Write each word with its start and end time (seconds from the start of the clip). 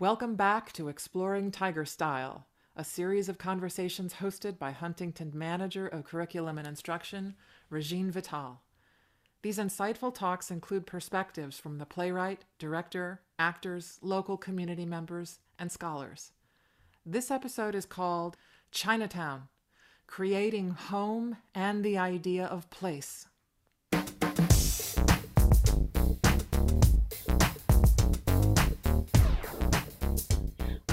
Welcome 0.00 0.36
back 0.36 0.72
to 0.74 0.86
Exploring 0.86 1.50
Tiger 1.50 1.84
Style, 1.84 2.46
a 2.76 2.84
series 2.84 3.28
of 3.28 3.36
conversations 3.36 4.14
hosted 4.20 4.56
by 4.56 4.70
Huntington 4.70 5.32
Manager 5.34 5.88
of 5.88 6.04
Curriculum 6.04 6.56
and 6.56 6.68
Instruction, 6.68 7.34
Regine 7.68 8.12
Vital. 8.12 8.60
These 9.42 9.58
insightful 9.58 10.14
talks 10.14 10.52
include 10.52 10.86
perspectives 10.86 11.58
from 11.58 11.78
the 11.78 11.84
playwright, 11.84 12.44
director, 12.60 13.22
actors, 13.40 13.98
local 14.00 14.36
community 14.36 14.86
members, 14.86 15.40
and 15.58 15.72
scholars. 15.72 16.30
This 17.04 17.28
episode 17.32 17.74
is 17.74 17.84
called 17.84 18.36
Chinatown 18.70 19.48
Creating 20.06 20.70
Home 20.70 21.38
and 21.56 21.84
the 21.84 21.98
Idea 21.98 22.44
of 22.46 22.70
Place. 22.70 23.26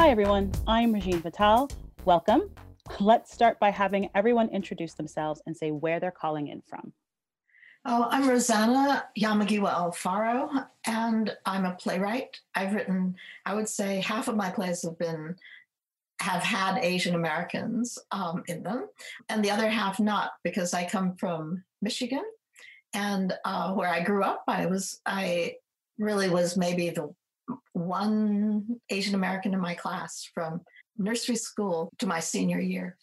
Hi, 0.05 0.11
everyone. 0.11 0.51
I'm 0.67 0.93
Regine 0.93 1.19
Vital. 1.19 1.67
Welcome. 2.05 2.51
Let's 2.99 3.33
start 3.33 3.59
by 3.59 3.71
having 3.71 4.07
everyone 4.13 4.49
introduce 4.49 4.93
themselves 4.93 5.41
and 5.47 5.57
say 5.57 5.71
where 5.71 5.99
they're 5.99 6.11
calling 6.11 6.49
in 6.49 6.61
from. 6.61 6.93
Oh, 7.85 8.07
I'm 8.11 8.29
Rosanna 8.29 9.05
Yamagiwa 9.17 9.73
Alfaro, 9.73 10.67
and 10.85 11.35
I'm 11.47 11.65
a 11.65 11.73
playwright. 11.73 12.39
I've 12.53 12.75
written, 12.75 13.15
I 13.47 13.55
would 13.55 13.67
say, 13.67 13.99
half 13.99 14.27
of 14.27 14.35
my 14.35 14.51
plays 14.51 14.83
have 14.83 14.99
been 14.99 15.37
have 16.19 16.43
had 16.43 16.77
Asian 16.83 17.15
Americans 17.15 17.97
um, 18.11 18.43
in 18.45 18.61
them, 18.61 18.87
and 19.29 19.43
the 19.43 19.49
other 19.49 19.67
half 19.67 19.99
not, 19.99 20.33
because 20.43 20.75
I 20.75 20.87
come 20.87 21.15
from 21.15 21.63
Michigan, 21.81 22.23
and 22.93 23.33
uh, 23.43 23.73
where 23.73 23.89
I 23.89 24.03
grew 24.03 24.23
up, 24.23 24.43
I 24.47 24.67
was 24.67 25.01
I 25.03 25.55
really 25.97 26.29
was 26.29 26.57
maybe 26.57 26.91
the 26.91 27.11
one 27.75 28.79
Asian 28.89 29.15
American 29.15 29.53
in 29.53 29.59
my 29.59 29.73
class 29.73 30.29
from 30.33 30.61
nursery 30.97 31.35
school 31.35 31.91
to 31.99 32.07
my 32.07 32.21
senior 32.21 32.59
year. 32.59 32.97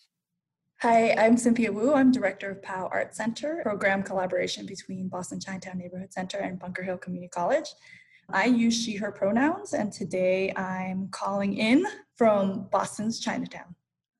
Hi, 0.81 1.13
I'm 1.13 1.37
Cynthia 1.37 1.71
Wu. 1.71 1.93
I'm 1.93 2.11
director 2.11 2.51
of 2.51 2.63
Pao 2.63 2.89
Art 2.91 3.15
Center, 3.15 3.61
program 3.63 4.03
collaboration 4.03 4.65
between 4.65 5.09
Boston 5.09 5.39
Chinatown 5.39 5.79
Neighborhood 5.79 6.13
Center 6.13 6.39
and 6.39 6.59
Bunker 6.59 6.83
Hill 6.83 6.97
Community 6.97 7.29
College. 7.29 7.69
I 8.31 8.47
use 8.47 8.75
she, 8.83 8.97
her 8.97 9.13
pronouns, 9.13 9.75
and 9.75 9.93
today 9.93 10.53
I'm 10.57 11.09
calling 11.11 11.57
in 11.59 11.85
from 12.17 12.69
Boston's 12.73 13.21
Chinatown. 13.21 13.75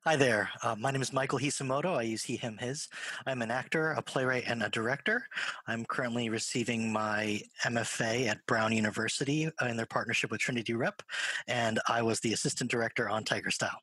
Hi 0.05 0.17
there. 0.17 0.51
Uh, 0.65 0.75
my 0.77 0.91
name 0.91 1.01
is 1.01 1.13
Michael 1.13 1.39
Hisamoto. 1.39 1.97
I 1.97 2.03
use 2.03 2.25
he, 2.25 2.35
him, 2.35 2.59
his. 2.59 2.89
I'm 3.25 3.41
an 3.41 3.53
actor, 3.53 3.93
a 3.93 4.03
playwright, 4.03 4.43
and 4.49 4.65
a 4.65 4.69
director. 4.69 5.29
I'm 5.69 5.85
currently 5.85 6.29
receiving 6.29 6.93
my 6.93 7.41
MFA 7.65 8.27
at 8.27 8.45
Brown 8.47 8.73
University 8.73 9.47
uh, 9.47 9.67
in 9.67 9.77
their 9.77 9.87
partnership 9.87 10.33
with 10.33 10.41
Trinity 10.41 10.75
Rep, 10.75 11.03
and 11.47 11.79
I 11.89 12.03
was 12.03 12.19
the 12.19 12.33
assistant 12.33 12.69
director 12.69 13.09
on 13.09 13.23
Tiger 13.23 13.53
Style. 13.53 13.79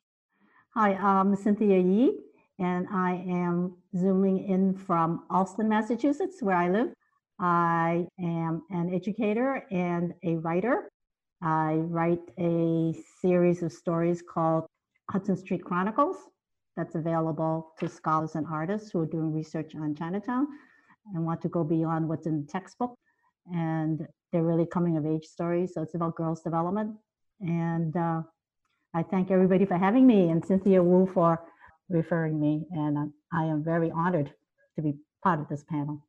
Hi, 0.74 0.92
I'm 0.92 1.34
Cynthia 1.36 1.78
Yee, 1.78 2.18
and 2.58 2.86
I 2.92 3.12
am 3.26 3.78
zooming 3.96 4.46
in 4.46 4.74
from 4.74 5.24
Allston, 5.30 5.70
Massachusetts, 5.70 6.42
where 6.42 6.56
I 6.56 6.68
live. 6.68 6.92
I 7.38 8.06
am 8.20 8.60
an 8.68 8.92
educator 8.94 9.64
and 9.70 10.12
a 10.22 10.36
writer. 10.36 10.90
I 11.40 11.76
write 11.76 12.20
a 12.38 12.94
series 13.22 13.62
of 13.62 13.72
stories 13.72 14.20
called 14.20 14.66
Hudson 15.10 15.36
Street 15.36 15.64
Chronicles 15.64 16.16
that's 16.76 16.94
available 16.94 17.72
to 17.78 17.88
scholars 17.88 18.36
and 18.36 18.46
artists 18.46 18.90
who 18.90 19.00
are 19.00 19.06
doing 19.06 19.32
research 19.32 19.74
on 19.74 19.94
Chinatown 19.94 20.46
and 21.14 21.24
want 21.24 21.42
to 21.42 21.48
go 21.48 21.64
beyond 21.64 22.08
what's 22.08 22.26
in 22.26 22.42
the 22.42 22.46
textbook. 22.46 22.94
And 23.52 24.06
they're 24.32 24.44
really 24.44 24.66
coming 24.66 24.96
of 24.96 25.06
age 25.06 25.24
stories. 25.24 25.74
So 25.74 25.82
it's 25.82 25.94
about 25.94 26.14
girls' 26.14 26.42
development. 26.42 26.96
And 27.40 27.96
uh, 27.96 28.22
I 28.94 29.02
thank 29.02 29.30
everybody 29.30 29.64
for 29.64 29.76
having 29.76 30.06
me 30.06 30.30
and 30.30 30.44
Cynthia 30.44 30.82
Wu 30.82 31.10
for 31.12 31.42
referring 31.88 32.40
me. 32.40 32.66
And 32.70 32.96
uh, 32.96 33.06
I 33.32 33.44
am 33.44 33.64
very 33.64 33.90
honored 33.90 34.32
to 34.76 34.82
be 34.82 34.94
part 35.24 35.40
of 35.40 35.48
this 35.48 35.64
panel. 35.64 36.06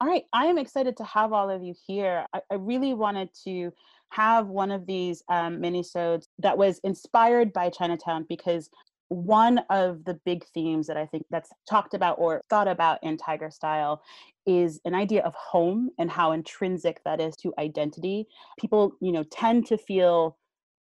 All 0.00 0.06
right, 0.06 0.24
I 0.32 0.46
am 0.46 0.58
excited 0.58 0.96
to 0.98 1.04
have 1.04 1.32
all 1.32 1.50
of 1.50 1.64
you 1.64 1.74
here. 1.86 2.24
I, 2.32 2.40
I 2.52 2.54
really 2.54 2.94
wanted 2.94 3.30
to 3.44 3.72
have 4.10 4.46
one 4.46 4.70
of 4.70 4.86
these 4.86 5.24
um, 5.28 5.58
minisodes 5.58 6.26
that 6.38 6.56
was 6.56 6.78
inspired 6.84 7.52
by 7.52 7.68
Chinatown 7.70 8.24
because 8.28 8.70
one 9.08 9.58
of 9.70 10.04
the 10.04 10.14
big 10.24 10.44
themes 10.54 10.86
that 10.86 10.96
I 10.96 11.06
think 11.06 11.24
that's 11.30 11.50
talked 11.68 11.94
about 11.94 12.16
or 12.20 12.42
thought 12.48 12.68
about 12.68 13.00
in 13.02 13.16
Tiger 13.16 13.50
Style 13.50 14.00
is 14.46 14.80
an 14.84 14.94
idea 14.94 15.22
of 15.22 15.34
home 15.34 15.90
and 15.98 16.08
how 16.08 16.30
intrinsic 16.30 17.02
that 17.04 17.20
is 17.20 17.34
to 17.36 17.52
identity. 17.58 18.28
People, 18.60 18.92
you 19.00 19.10
know, 19.10 19.24
tend 19.24 19.66
to 19.66 19.76
feel 19.76 20.36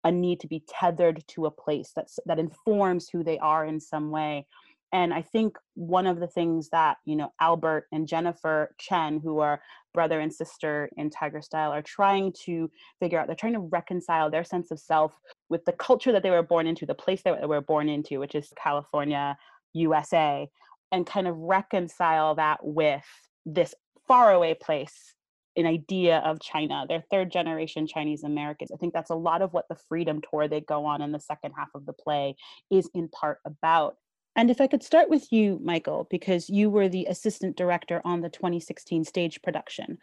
a 0.03 0.11
need 0.11 0.39
to 0.39 0.47
be 0.47 0.63
tethered 0.67 1.23
to 1.27 1.45
a 1.45 1.51
place 1.51 1.91
that's 1.95 2.19
that 2.25 2.39
informs 2.39 3.09
who 3.09 3.23
they 3.23 3.37
are 3.39 3.65
in 3.65 3.79
some 3.79 4.09
way 4.09 4.45
and 4.93 5.13
i 5.13 5.21
think 5.21 5.57
one 5.73 6.07
of 6.07 6.19
the 6.19 6.27
things 6.27 6.69
that 6.69 6.97
you 7.03 7.15
know 7.15 7.33
albert 7.41 7.87
and 7.91 8.07
jennifer 8.07 8.73
chen 8.79 9.19
who 9.19 9.39
are 9.39 9.61
brother 9.93 10.21
and 10.21 10.33
sister 10.33 10.89
in 10.95 11.09
tiger 11.09 11.41
style 11.41 11.71
are 11.71 11.81
trying 11.81 12.31
to 12.31 12.69
figure 12.99 13.19
out 13.19 13.27
they're 13.27 13.35
trying 13.35 13.53
to 13.53 13.59
reconcile 13.59 14.29
their 14.29 14.43
sense 14.43 14.71
of 14.71 14.79
self 14.79 15.19
with 15.49 15.65
the 15.65 15.73
culture 15.73 16.11
that 16.11 16.23
they 16.23 16.31
were 16.31 16.43
born 16.43 16.67
into 16.67 16.85
the 16.85 16.95
place 16.95 17.21
that 17.23 17.41
they 17.41 17.47
were 17.47 17.61
born 17.61 17.89
into 17.89 18.19
which 18.19 18.35
is 18.35 18.53
california 18.61 19.35
usa 19.73 20.49
and 20.91 21.05
kind 21.05 21.27
of 21.27 21.35
reconcile 21.37 22.35
that 22.35 22.59
with 22.63 23.03
this 23.45 23.73
faraway 24.07 24.53
place 24.53 25.15
an 25.55 25.65
idea 25.65 26.17
of 26.19 26.39
China. 26.41 26.85
They're 26.87 27.03
third 27.11 27.31
generation 27.31 27.87
Chinese 27.87 28.23
Americans. 28.23 28.71
I 28.71 28.77
think 28.77 28.93
that's 28.93 29.11
a 29.11 29.15
lot 29.15 29.41
of 29.41 29.53
what 29.53 29.67
the 29.69 29.77
Freedom 29.87 30.21
Tour 30.21 30.47
they 30.47 30.61
go 30.61 30.85
on 30.85 31.01
in 31.01 31.11
the 31.11 31.19
second 31.19 31.53
half 31.55 31.69
of 31.75 31.85
the 31.85 31.93
play 31.93 32.35
is 32.71 32.89
in 32.93 33.07
part 33.09 33.39
about. 33.45 33.97
And 34.35 34.49
if 34.49 34.59
I 34.59 34.67
could 34.67 34.83
start 34.83 35.09
with 35.09 35.31
you, 35.31 35.59
Michael, 35.61 36.07
because 36.09 36.49
you 36.49 36.69
were 36.69 36.89
the 36.89 37.05
assistant 37.05 37.55
director 37.55 38.01
on 38.03 38.21
the 38.21 38.29
2016 38.29 39.03
stage 39.05 39.41
production. 39.41 39.99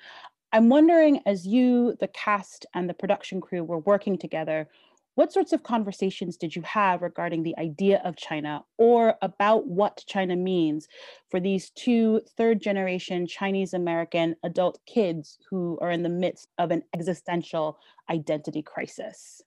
I'm 0.53 0.69
wondering, 0.69 1.21
as 1.27 1.47
you, 1.47 1.97
the 2.01 2.09
cast, 2.09 2.67
and 2.75 2.89
the 2.89 2.95
production 2.95 3.41
crew 3.41 3.65
were 3.65 3.79
working 3.79 4.19
together, 4.19 4.69
what 5.17 5.33
sorts 5.33 5.53
of 5.53 5.65
conversations 5.65 6.37
did 6.37 6.55
you 6.55 6.63
have 6.63 7.03
regarding 7.03 7.43
the 7.43 7.59
idea 7.59 8.01
of 8.05 8.17
China 8.17 8.65
or 8.79 9.17
about 9.21 9.67
what 9.67 10.05
China 10.07 10.37
means 10.37 10.89
for 11.29 11.41
these 11.41 11.71
two 11.71 12.23
third 12.37 12.61
generation 12.61 13.27
Chinese 13.27 13.75
American 13.75 14.37
adult 14.45 14.79
kids 14.87 15.39
who 15.51 15.79
are 15.83 15.91
in 15.91 16.05
the 16.05 16.09
midst 16.09 16.49
of 16.59 16.71
an 16.71 16.83
existential 16.95 17.79
identity 18.09 18.63
crisis? 18.63 19.43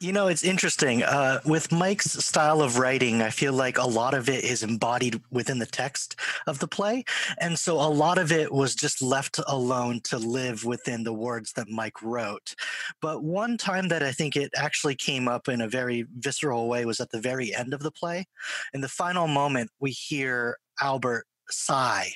You 0.00 0.12
know, 0.12 0.28
it's 0.28 0.44
interesting. 0.44 1.02
Uh, 1.02 1.40
with 1.44 1.72
Mike's 1.72 2.12
style 2.24 2.62
of 2.62 2.78
writing, 2.78 3.22
I 3.22 3.30
feel 3.30 3.52
like 3.52 3.78
a 3.78 3.86
lot 3.86 4.14
of 4.14 4.28
it 4.28 4.44
is 4.44 4.62
embodied 4.62 5.20
within 5.30 5.58
the 5.58 5.66
text 5.66 6.16
of 6.46 6.58
the 6.58 6.68
play. 6.68 7.04
And 7.40 7.58
so 7.58 7.76
a 7.76 7.88
lot 7.88 8.18
of 8.18 8.30
it 8.30 8.52
was 8.52 8.74
just 8.74 9.02
left 9.02 9.40
alone 9.46 10.00
to 10.04 10.18
live 10.18 10.64
within 10.64 11.02
the 11.02 11.12
words 11.12 11.52
that 11.54 11.68
Mike 11.68 12.02
wrote. 12.02 12.54
But 13.00 13.24
one 13.24 13.56
time 13.56 13.88
that 13.88 14.02
I 14.02 14.12
think 14.12 14.36
it 14.36 14.50
actually 14.56 14.94
came 14.94 15.28
up 15.28 15.48
in 15.48 15.60
a 15.60 15.68
very 15.68 16.06
visceral 16.18 16.68
way 16.68 16.84
was 16.84 17.00
at 17.00 17.10
the 17.10 17.20
very 17.20 17.54
end 17.54 17.74
of 17.74 17.80
the 17.80 17.92
play. 17.92 18.26
In 18.74 18.80
the 18.80 18.88
final 18.88 19.26
moment, 19.26 19.70
we 19.80 19.90
hear 19.90 20.58
Albert 20.80 21.26
sigh 21.50 22.10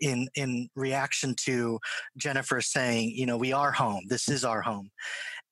in 0.00 0.28
in 0.34 0.68
reaction 0.74 1.34
to 1.34 1.78
Jennifer 2.16 2.60
saying, 2.60 3.10
you 3.10 3.26
know, 3.26 3.36
we 3.36 3.52
are 3.52 3.72
home. 3.72 4.04
This 4.08 4.28
is 4.28 4.44
our 4.44 4.62
home. 4.62 4.90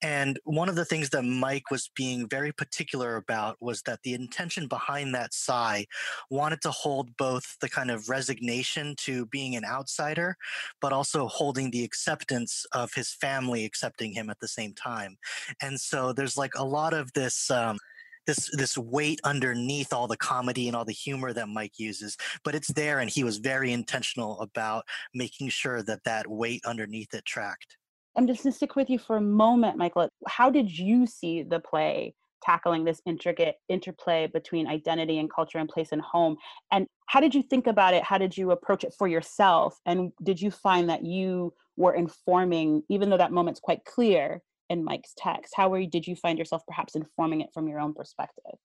And 0.03 0.39
one 0.45 0.69
of 0.69 0.75
the 0.75 0.85
things 0.85 1.11
that 1.11 1.23
Mike 1.23 1.71
was 1.71 1.91
being 1.95 2.29
very 2.29 2.53
particular 2.53 3.17
about 3.17 3.57
was 3.61 3.83
that 3.83 4.01
the 4.03 4.15
intention 4.15 4.67
behind 4.67 5.15
that 5.15 5.33
sigh 5.33 5.87
wanted 6.29 6.61
to 6.63 6.71
hold 6.73 7.17
both 7.17 7.57
the 7.61 7.69
kind 7.69 7.91
of 7.91 8.09
resignation 8.09 8.97
to 8.99 9.27
being 9.27 9.55
an 9.55 9.65
outsider, 9.65 10.37
but 10.81 10.93
also 10.93 11.29
holding 11.29 11.71
the 11.71 11.85
acceptance 11.85 12.67
of 12.73 12.93
his 12.95 13.13
family 13.13 13.65
accepting 13.65 14.13
him 14.13 14.29
at 14.29 14.41
the 14.41 14.49
same 14.49 14.75
time. 14.75 15.17
And 15.63 15.81
so 15.81 16.13
there's 16.13 16.37
like 16.37 16.55
a 16.57 16.65
lot 16.65 16.93
of 16.93 17.13
this. 17.13 17.51
Um, 17.51 17.79
this 18.25 18.49
this 18.57 18.79
weight 18.79 19.21
underneath 19.25 19.93
all 19.93 20.07
the 20.07 20.17
comedy 20.17 20.69
and 20.69 20.77
all 20.77 20.85
the 20.85 20.93
humor 20.93 21.33
that 21.33 21.49
Mike 21.49 21.77
uses, 21.81 22.17
but 22.45 22.55
it's 22.55 22.73
there, 22.73 23.01
and 23.01 23.11
he 23.11 23.25
was 23.25 23.39
very 23.39 23.73
intentional 23.73 24.41
about 24.41 24.85
making 25.13 25.49
sure 25.49 25.83
that 25.83 26.05
that 26.05 26.29
weight 26.29 26.65
underneath 26.65 27.13
it 27.15 27.25
tracked. 27.25 27.79
I'm 28.17 28.27
just 28.27 28.43
going 28.43 28.53
to 28.53 28.57
stick 28.57 28.77
with 28.77 28.91
you 28.91 28.99
for 28.99 29.17
a 29.17 29.23
moment, 29.23 29.79
Michael. 29.79 30.09
How 30.27 30.51
did 30.51 30.71
you 30.77 31.07
see 31.07 31.43
the 31.43 31.61
play 31.61 32.15
tackling 32.45 32.85
this 32.85 33.01
intricate 33.07 33.57
interplay 33.69 34.27
between 34.27 34.67
identity 34.67 35.19
and 35.19 35.33
culture 35.33 35.59
and 35.59 35.69
place 35.69 35.93
and 35.93 36.03
home? 36.03 36.37
And 36.71 36.87
how 37.07 37.21
did 37.21 37.35
you 37.35 37.43
think 37.43 37.67
about 37.67 37.95
it? 37.95 38.03
How 38.03 38.19
did 38.19 38.37
you 38.37 38.51
approach 38.51 38.85
it 38.85 38.95
for 38.99 39.09
yourself? 39.09 39.79
And 39.87 40.13
did 40.23 40.41
you 40.41 40.51
find 40.51 40.91
that 40.91 41.05
you 41.05 41.55
were 41.77 41.95
informing, 41.95 42.83
even 42.91 43.09
though 43.09 43.17
that 43.17 43.33
moment's 43.33 43.61
quite 43.61 43.85
clear 43.85 44.43
in 44.69 44.85
Mike's 44.85 45.15
text, 45.17 45.55
how 45.57 45.69
were 45.69 45.79
you, 45.79 45.87
did 45.89 46.07
you 46.07 46.17
find 46.17 46.39
yourself 46.39 46.63
perhaps 46.67 46.95
informing 46.95 47.41
it 47.41 47.51
from 47.55 47.69
your 47.69 47.81
own 47.81 47.95
perspective? 47.95 48.59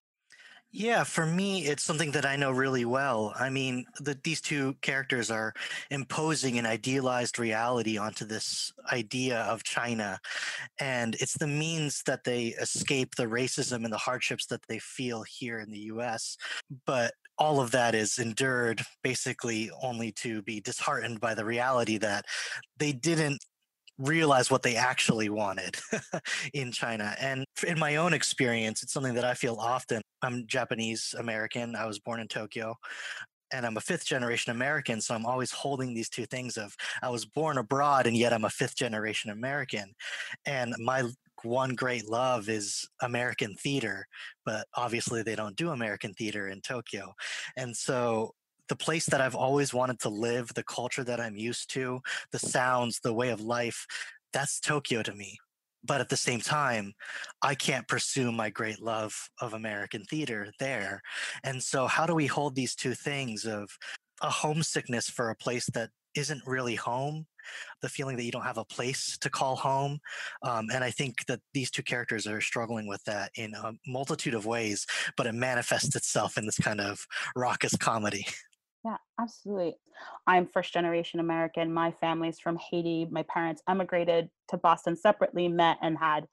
Yeah, 0.71 1.05
for 1.05 1.25
me, 1.25 1.65
it's 1.65 1.83
something 1.83 2.11
that 2.11 2.25
I 2.25 2.35
know 2.35 2.51
really 2.51 2.83
well. 2.83 3.33
I 3.39 3.49
mean, 3.49 3.85
the, 3.99 4.19
these 4.23 4.41
two 4.41 4.75
characters 4.81 5.31
are 5.31 5.53
imposing 5.89 6.59
an 6.59 6.65
idealized 6.65 7.39
reality 7.39 7.97
onto 7.97 8.25
this 8.25 8.71
idea 8.91 9.39
of 9.43 9.63
China. 9.63 10.19
And 10.79 11.15
it's 11.15 11.37
the 11.37 11.47
means 11.47 12.03
that 12.05 12.25
they 12.25 12.47
escape 12.47 13.15
the 13.15 13.25
racism 13.27 13.85
and 13.85 13.93
the 13.93 13.97
hardships 13.97 14.45
that 14.47 14.61
they 14.67 14.79
feel 14.79 15.23
here 15.23 15.59
in 15.59 15.71
the 15.71 15.79
US. 15.93 16.35
But 16.85 17.13
all 17.37 17.61
of 17.61 17.71
that 17.71 17.95
is 17.95 18.19
endured 18.19 18.81
basically 19.03 19.71
only 19.81 20.11
to 20.11 20.41
be 20.41 20.59
disheartened 20.59 21.21
by 21.21 21.33
the 21.33 21.45
reality 21.45 21.97
that 21.99 22.25
they 22.77 22.91
didn't 22.91 23.43
realize 23.97 24.51
what 24.51 24.63
they 24.63 24.75
actually 24.75 25.29
wanted 25.29 25.75
in 26.53 26.71
China. 26.71 27.15
And 27.19 27.45
in 27.65 27.79
my 27.79 27.95
own 27.95 28.13
experience, 28.13 28.83
it's 28.83 28.93
something 28.93 29.15
that 29.15 29.25
I 29.25 29.33
feel 29.33 29.55
often. 29.59 30.01
I'm 30.21 30.45
Japanese 30.47 31.15
American. 31.17 31.75
I 31.75 31.85
was 31.85 31.99
born 31.99 32.19
in 32.19 32.27
Tokyo 32.27 32.75
and 33.51 33.65
I'm 33.65 33.77
a 33.77 33.81
fifth 33.81 34.05
generation 34.05 34.51
American. 34.51 35.01
So 35.01 35.15
I'm 35.15 35.25
always 35.25 35.51
holding 35.51 35.93
these 35.93 36.09
two 36.09 36.25
things 36.25 36.57
of 36.57 36.75
I 37.01 37.09
was 37.09 37.25
born 37.25 37.57
abroad 37.57 38.07
and 38.07 38.15
yet 38.15 38.33
I'm 38.33 38.45
a 38.45 38.49
fifth 38.49 38.75
generation 38.75 39.31
American. 39.31 39.93
And 40.45 40.75
my 40.79 41.03
one 41.43 41.75
great 41.75 42.09
love 42.09 42.49
is 42.49 42.87
American 43.01 43.55
theater, 43.55 44.07
but 44.45 44.67
obviously 44.75 45.21
they 45.23 45.35
don't 45.35 45.55
do 45.55 45.69
American 45.69 46.13
theater 46.13 46.49
in 46.49 46.61
Tokyo. 46.61 47.13
And 47.55 47.75
so 47.75 48.33
the 48.69 48.75
place 48.75 49.05
that 49.07 49.21
I've 49.21 49.35
always 49.35 49.73
wanted 49.73 49.99
to 50.01 50.09
live, 50.09 50.53
the 50.53 50.63
culture 50.63 51.03
that 51.03 51.19
I'm 51.19 51.35
used 51.35 51.71
to, 51.73 52.01
the 52.31 52.39
sounds, 52.39 52.99
the 52.99 53.13
way 53.13 53.29
of 53.29 53.41
life, 53.41 53.85
that's 54.33 54.59
Tokyo 54.59 55.03
to 55.03 55.13
me. 55.13 55.37
But 55.83 56.01
at 56.01 56.09
the 56.09 56.17
same 56.17 56.41
time, 56.41 56.93
I 57.41 57.55
can't 57.55 57.87
pursue 57.87 58.31
my 58.31 58.49
great 58.49 58.81
love 58.81 59.13
of 59.39 59.53
American 59.53 60.03
theater 60.03 60.51
there. 60.59 61.01
And 61.43 61.63
so, 61.63 61.87
how 61.87 62.05
do 62.05 62.13
we 62.13 62.25
hold 62.25 62.55
these 62.55 62.75
two 62.75 62.93
things 62.93 63.45
of 63.45 63.69
a 64.21 64.29
homesickness 64.29 65.09
for 65.09 65.29
a 65.29 65.35
place 65.35 65.67
that 65.73 65.89
isn't 66.17 66.41
really 66.45 66.75
home, 66.75 67.25
the 67.81 67.89
feeling 67.89 68.17
that 68.17 68.23
you 68.23 68.31
don't 68.31 68.43
have 68.43 68.57
a 68.57 68.65
place 68.65 69.17
to 69.19 69.29
call 69.29 69.55
home. 69.55 69.99
Um, 70.41 70.67
and 70.73 70.83
I 70.83 70.91
think 70.91 71.25
that 71.27 71.39
these 71.53 71.69
two 71.69 71.83
characters 71.83 72.25
are 72.27 72.41
struggling 72.41 72.87
with 72.87 73.03
that 73.05 73.31
in 73.35 73.53
a 73.53 73.73
multitude 73.85 74.33
of 74.33 74.45
ways, 74.45 74.85
but 75.15 75.27
it 75.27 75.35
manifests 75.35 75.95
itself 75.95 76.37
in 76.37 76.45
this 76.45 76.57
kind 76.57 76.81
of 76.81 77.05
raucous 77.35 77.75
comedy. 77.75 78.25
Yeah, 78.87 78.95
absolutely. 79.19 79.75
I'm 80.27 80.47
first 80.47 80.71
generation 80.71 81.19
American. 81.19 81.73
My 81.73 81.91
family's 81.91 82.39
from 82.39 82.57
Haiti. 82.57 83.05
My 83.11 83.23
parents 83.23 83.61
emigrated 83.67 84.29
to 84.47 84.55
Boston 84.55 84.95
separately, 84.95 85.49
met 85.49 85.77
and 85.81 85.97
had 85.97 86.25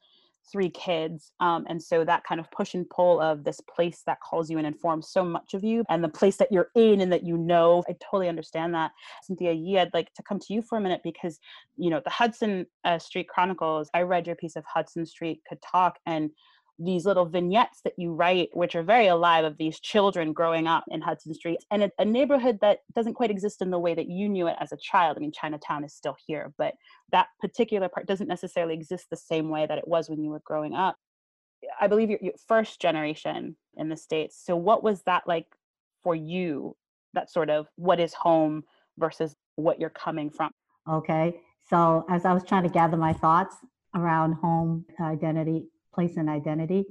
three 0.52 0.70
kids. 0.70 1.32
Um, 1.40 1.66
and 1.68 1.82
so 1.82 2.04
that 2.04 2.22
kind 2.22 2.40
of 2.40 2.48
push 2.52 2.74
and 2.74 2.88
pull 2.88 3.20
of 3.20 3.42
this 3.42 3.58
place 3.58 4.02
that 4.06 4.20
calls 4.20 4.48
you 4.50 4.58
and 4.58 4.68
informs 4.68 5.08
so 5.08 5.24
much 5.24 5.54
of 5.54 5.64
you 5.64 5.82
and 5.88 6.04
the 6.04 6.08
place 6.08 6.36
that 6.36 6.52
you're 6.52 6.68
in 6.76 7.00
and 7.00 7.10
that 7.10 7.24
you 7.24 7.36
know, 7.36 7.82
I 7.88 7.96
totally 8.00 8.28
understand 8.28 8.72
that. 8.74 8.92
Cynthia 9.24 9.52
Yee, 9.52 9.80
I'd 9.80 9.92
like 9.92 10.14
to 10.14 10.22
come 10.22 10.38
to 10.38 10.54
you 10.54 10.62
for 10.62 10.78
a 10.78 10.80
minute 10.80 11.00
because, 11.02 11.40
you 11.76 11.90
know, 11.90 12.02
the 12.04 12.10
Hudson 12.10 12.66
uh, 12.84 13.00
Street 13.00 13.26
Chronicles, 13.28 13.90
I 13.94 14.02
read 14.02 14.28
your 14.28 14.36
piece 14.36 14.54
of 14.54 14.64
Hudson 14.64 15.06
Street 15.06 15.40
Could 15.48 15.60
Talk 15.60 15.98
and 16.06 16.30
these 16.78 17.06
little 17.06 17.24
vignettes 17.24 17.80
that 17.84 17.94
you 17.96 18.12
write, 18.12 18.48
which 18.52 18.74
are 18.74 18.82
very 18.82 19.06
alive 19.06 19.44
of 19.44 19.56
these 19.58 19.78
children 19.78 20.32
growing 20.32 20.66
up 20.66 20.84
in 20.88 21.00
Hudson 21.00 21.32
Street 21.32 21.58
and 21.70 21.84
a, 21.84 21.90
a, 21.98 22.04
neighborhood 22.04 22.58
that 22.62 22.80
doesn't 22.94 23.14
quite 23.14 23.30
exist 23.30 23.62
in 23.62 23.70
the 23.70 23.78
way 23.78 23.94
that 23.94 24.08
you 24.08 24.28
knew 24.28 24.48
it 24.48 24.56
as 24.58 24.72
a 24.72 24.76
child. 24.76 25.16
I 25.16 25.20
mean, 25.20 25.30
Chinatown 25.32 25.84
is 25.84 25.94
still 25.94 26.16
here, 26.26 26.52
but 26.58 26.74
that 27.12 27.28
particular 27.40 27.88
part 27.88 28.06
doesn't 28.06 28.26
necessarily 28.26 28.74
exist 28.74 29.06
the 29.08 29.16
same 29.16 29.50
way 29.50 29.66
that 29.66 29.78
it 29.78 29.86
was 29.86 30.10
when 30.10 30.22
you 30.22 30.30
were 30.30 30.42
growing 30.44 30.74
up. 30.74 30.96
I 31.80 31.86
believe 31.86 32.10
you're, 32.10 32.18
you're 32.20 32.34
first 32.48 32.80
generation 32.80 33.56
in 33.76 33.88
the 33.88 33.96
States. 33.96 34.40
So, 34.44 34.56
what 34.56 34.82
was 34.82 35.02
that 35.02 35.22
like 35.26 35.46
for 36.02 36.14
you? 36.14 36.76
That 37.14 37.30
sort 37.30 37.50
of 37.50 37.68
what 37.76 38.00
is 38.00 38.12
home 38.14 38.64
versus 38.98 39.36
what 39.54 39.78
you're 39.78 39.90
coming 39.90 40.30
from? 40.30 40.50
Okay. 40.90 41.40
So, 41.70 42.04
as 42.10 42.24
I 42.24 42.32
was 42.32 42.42
trying 42.44 42.64
to 42.64 42.68
gather 42.68 42.96
my 42.96 43.12
thoughts 43.12 43.56
around 43.94 44.34
home 44.34 44.84
identity, 45.00 45.68
place 45.94 46.16
and 46.16 46.28
identity. 46.28 46.84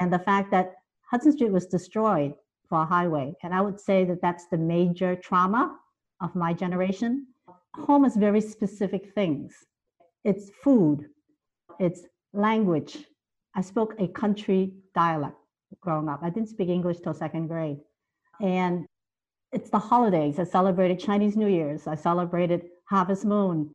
And 0.00 0.12
the 0.12 0.18
fact 0.18 0.50
that 0.52 0.74
Hudson 1.10 1.32
Street 1.32 1.52
was 1.52 1.66
destroyed 1.66 2.34
for 2.68 2.82
a 2.82 2.86
highway. 2.86 3.34
And 3.42 3.52
I 3.52 3.60
would 3.60 3.80
say 3.80 4.04
that 4.04 4.22
that's 4.22 4.46
the 4.46 4.58
major 4.58 5.16
trauma 5.16 5.76
of 6.20 6.34
my 6.36 6.52
generation. 6.52 7.26
Home 7.74 8.04
is 8.04 8.16
very 8.16 8.40
specific 8.40 9.12
things. 9.14 9.52
It's 10.24 10.50
food, 10.62 11.06
it's 11.78 12.02
language. 12.32 12.98
I 13.56 13.62
spoke 13.62 13.94
a 13.98 14.06
country 14.08 14.72
dialect 14.94 15.36
growing 15.80 16.08
up. 16.08 16.20
I 16.22 16.30
didn't 16.30 16.50
speak 16.50 16.68
English 16.68 16.98
till 17.00 17.14
second 17.14 17.48
grade. 17.48 17.78
And 18.40 18.86
it's 19.52 19.70
the 19.70 19.78
holidays. 19.78 20.38
I 20.38 20.44
celebrated 20.44 21.00
Chinese 21.00 21.36
New 21.36 21.48
Year's. 21.48 21.86
I 21.86 21.96
celebrated 21.96 22.62
Harvest 22.88 23.24
Moon. 23.24 23.72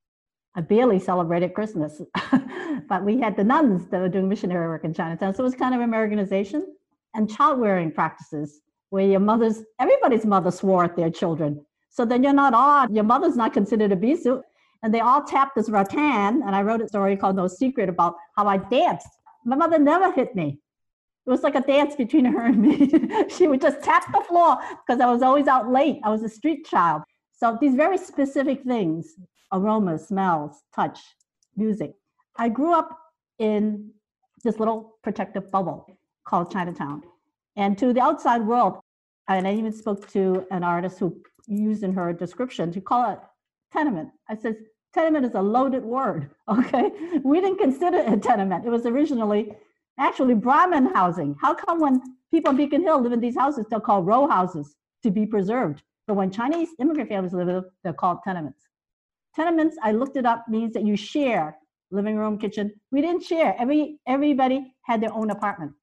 I 0.56 0.62
barely 0.62 1.00
celebrated 1.00 1.54
Christmas, 1.54 2.02
but 2.90 3.04
we 3.04 3.20
had 3.20 3.36
the 3.36 3.44
nuns 3.44 3.88
that 3.90 4.00
were 4.00 4.10
doing 4.10 4.30
missionary 4.30 4.68
work 4.68 4.86
in 4.86 4.94
Chinatown. 4.94 5.34
So 5.34 5.44
it 5.44 5.46
was 5.46 5.56
kind 5.56 5.76
of 5.76 5.82
Americanization 5.82 6.66
and 7.14 7.30
child 7.30 7.60
rearing 7.60 7.92
practices 7.92 8.62
where 8.90 9.06
your 9.06 9.20
mother's, 9.20 9.64
everybody's 9.80 10.26
mother 10.26 10.52
swore 10.52 10.86
at 10.86 10.96
their 10.96 11.10
children. 11.10 11.66
So 11.90 12.06
then 12.06 12.24
you're 12.24 12.34
not 12.34 12.54
odd. 12.54 12.94
Your 12.94 13.04
mother's 13.04 13.36
not 13.36 13.54
considered 13.54 13.92
a 13.92 13.98
bisu. 13.98 14.42
And 14.84 14.94
they 14.94 15.02
all 15.02 15.24
tapped 15.24 15.56
this 15.56 15.70
rattan. 15.70 16.42
And 16.44 16.56
I 16.56 16.62
wrote 16.62 16.82
a 16.82 16.88
story 16.88 17.18
called 17.18 17.36
No 17.36 17.48
Secret 17.48 17.90
about 17.90 18.16
how 18.36 18.48
I 18.48 18.58
danced. 18.58 19.08
My 19.46 19.56
mother 19.56 19.80
never 19.80 20.12
hit 20.12 20.36
me. 20.36 20.60
It 21.26 21.30
was 21.30 21.42
like 21.42 21.56
a 21.56 21.62
dance 21.62 21.96
between 21.96 22.26
her 22.26 22.46
and 22.46 22.62
me. 22.62 23.28
she 23.30 23.48
would 23.48 23.62
just 23.62 23.82
tap 23.82 24.06
the 24.14 24.22
floor 24.22 24.58
because 24.86 25.02
I 25.02 25.12
was 25.12 25.22
always 25.22 25.48
out 25.48 25.72
late. 25.72 26.00
I 26.04 26.10
was 26.10 26.24
a 26.24 26.30
street 26.30 26.66
child. 26.66 27.02
So 27.34 27.58
these 27.60 27.76
very 27.76 27.98
specific 27.98 28.64
things 28.64 29.16
aromas, 29.56 30.08
smells, 30.08 30.64
touch, 30.76 31.00
music. 31.56 31.94
I 32.38 32.50
grew 32.50 32.74
up 32.74 32.98
in 33.40 33.92
this 34.44 34.60
little 34.60 34.98
protective 35.04 35.52
bubble 35.52 35.98
called 36.26 36.52
Chinatown. 36.52 37.04
And 37.56 37.78
to 37.78 37.94
the 37.94 38.02
outside 38.02 38.46
world, 38.46 38.80
and 39.28 39.48
I 39.48 39.54
even 39.54 39.72
spoke 39.72 40.08
to 40.12 40.46
an 40.52 40.64
artist 40.64 41.00
who 41.00 41.18
used 41.48 41.84
in 41.84 41.94
her 41.94 42.14
description 42.14 42.72
to 42.74 42.82
call 42.82 43.14
it 43.14 43.20
tenement. 43.72 44.10
I 44.30 44.36
said, 44.36 44.58
tenement 44.94 45.26
is 45.26 45.36
a 45.36 45.42
loaded 45.42 45.84
word, 45.84 46.30
okay? 46.50 46.92
We 47.24 47.42
didn't 47.42 47.60
consider 47.60 47.98
it 47.98 48.12
a 48.12 48.18
tenement. 48.18 48.66
It 48.66 48.70
was 48.70 48.86
originally 48.86 49.56
actually 49.98 50.34
Brahmin 50.34 50.88
housing. 50.88 51.36
How 51.42 51.54
come 51.54 51.80
when 51.80 52.02
people 52.32 52.52
in 52.52 52.58
Beacon 52.58 52.82
Hill 52.82 53.02
live 53.02 53.14
in 53.14 53.22
these 53.22 53.38
houses, 53.38 53.66
they're 53.70 53.80
called 53.80 54.06
row 54.06 54.28
houses 54.28 54.76
to 55.04 55.12
be 55.12 55.26
preserved? 55.26 55.84
But 56.08 56.16
when 56.16 56.32
Chinese 56.32 56.70
immigrant 56.80 57.10
families 57.10 57.34
live 57.34 57.48
in 57.48 57.64
they're 57.84 57.94
called 57.94 58.20
tenements. 58.24 58.65
Tenements, 59.36 59.78
I 59.84 59.92
looked 59.92 60.18
it 60.18 60.26
up, 60.26 60.46
means 60.48 60.74
that 60.74 60.86
you 60.86 60.96
share 60.96 61.58
living 61.92 62.18
room, 62.18 62.38
kitchen. 62.38 62.72
We 62.92 63.02
didn't 63.02 63.24
share. 63.24 63.56
Every 63.60 64.00
everybody 64.08 64.74
had 64.84 65.02
their 65.02 65.14
own 65.14 65.32
apartment. 65.32 65.74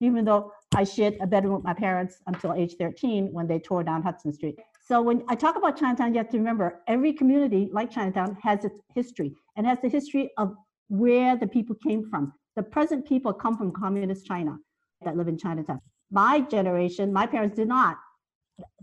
Even 0.00 0.24
though 0.24 0.52
I 0.74 0.84
shared 0.84 1.16
a 1.20 1.26
bedroom 1.26 1.54
with 1.54 1.64
my 1.64 1.74
parents 1.74 2.16
until 2.26 2.54
age 2.54 2.74
13 2.78 3.28
when 3.32 3.46
they 3.46 3.58
tore 3.60 3.84
down 3.84 4.02
Hudson 4.02 4.32
Street. 4.32 4.58
So 4.84 5.00
when 5.00 5.22
I 5.28 5.36
talk 5.36 5.56
about 5.56 5.78
Chinatown, 5.78 6.12
you 6.12 6.18
have 6.18 6.30
to 6.30 6.38
remember 6.38 6.82
every 6.88 7.12
community 7.12 7.68
like 7.72 7.90
Chinatown 7.90 8.36
has 8.42 8.64
its 8.64 8.80
history 8.94 9.32
and 9.56 9.66
has 9.66 9.78
the 9.80 9.88
history 9.88 10.30
of 10.38 10.54
where 10.88 11.36
the 11.36 11.46
people 11.46 11.76
came 11.86 12.08
from. 12.08 12.32
The 12.56 12.62
present 12.62 13.06
people 13.06 13.32
come 13.32 13.56
from 13.56 13.72
communist 13.72 14.26
China 14.26 14.56
that 15.04 15.16
live 15.16 15.28
in 15.28 15.38
Chinatown. 15.38 15.80
My 16.10 16.40
generation, 16.40 17.12
my 17.12 17.26
parents 17.26 17.56
did 17.56 17.68
not. 17.68 17.96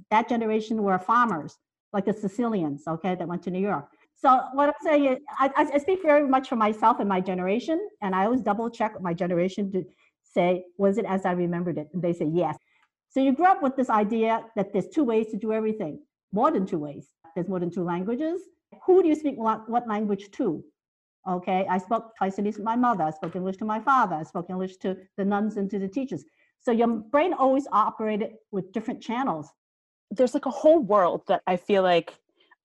That 0.09 0.29
generation 0.29 0.81
were 0.83 0.97
farmers, 0.97 1.57
like 1.91 2.05
the 2.05 2.13
Sicilians, 2.13 2.83
okay, 2.87 3.15
that 3.15 3.27
went 3.27 3.43
to 3.43 3.51
New 3.51 3.59
York. 3.59 3.89
So 4.21 4.41
what 4.53 4.67
I'm 4.67 4.75
saying 4.83 5.05
is, 5.05 5.17
I, 5.37 5.49
I 5.55 5.77
speak 5.77 6.01
very 6.01 6.27
much 6.27 6.49
for 6.49 6.57
myself 6.57 6.99
and 6.99 7.07
my 7.07 7.21
generation, 7.21 7.79
and 8.01 8.13
I 8.13 8.25
always 8.25 8.41
double 8.41 8.69
check 8.69 8.99
my 9.01 9.13
generation 9.13 9.71
to 9.71 9.85
say, 10.23 10.65
was 10.77 10.97
it 10.97 11.05
as 11.05 11.25
I 11.25 11.31
remembered 11.31 11.77
it? 11.77 11.87
And 11.93 12.01
they 12.01 12.13
say 12.13 12.25
yes. 12.25 12.57
So 13.09 13.21
you 13.21 13.33
grew 13.33 13.45
up 13.45 13.63
with 13.63 13.75
this 13.75 13.89
idea 13.89 14.43
that 14.55 14.73
there's 14.73 14.89
two 14.89 15.03
ways 15.03 15.27
to 15.31 15.37
do 15.37 15.53
everything, 15.53 16.01
more 16.33 16.51
than 16.51 16.65
two 16.65 16.79
ways. 16.79 17.07
There's 17.33 17.47
more 17.47 17.59
than 17.59 17.71
two 17.71 17.83
languages. 17.83 18.41
Who 18.85 19.01
do 19.01 19.07
you 19.07 19.15
speak 19.15 19.35
what, 19.37 19.87
language 19.87 20.29
to? 20.31 20.63
Okay, 21.27 21.65
I 21.69 21.77
spoke 21.77 22.11
Toisanese 22.21 22.57
to 22.57 22.63
my 22.63 22.75
mother. 22.75 23.03
I 23.05 23.11
spoke 23.11 23.35
English 23.35 23.57
to 23.57 23.65
my 23.65 23.79
father. 23.79 24.15
I 24.15 24.23
spoke 24.23 24.49
English 24.49 24.77
to 24.77 24.97
the 25.17 25.25
nuns 25.25 25.57
and 25.57 25.69
to 25.71 25.79
the 25.79 25.87
teachers. 25.87 26.23
So 26.59 26.71
your 26.71 26.87
brain 26.87 27.33
always 27.33 27.67
operated 27.71 28.33
with 28.51 28.71
different 28.73 29.01
channels. 29.01 29.49
There's 30.11 30.33
like 30.33 30.45
a 30.45 30.51
whole 30.51 30.79
world 30.79 31.23
that 31.27 31.41
I 31.47 31.55
feel 31.55 31.83
like 31.83 32.13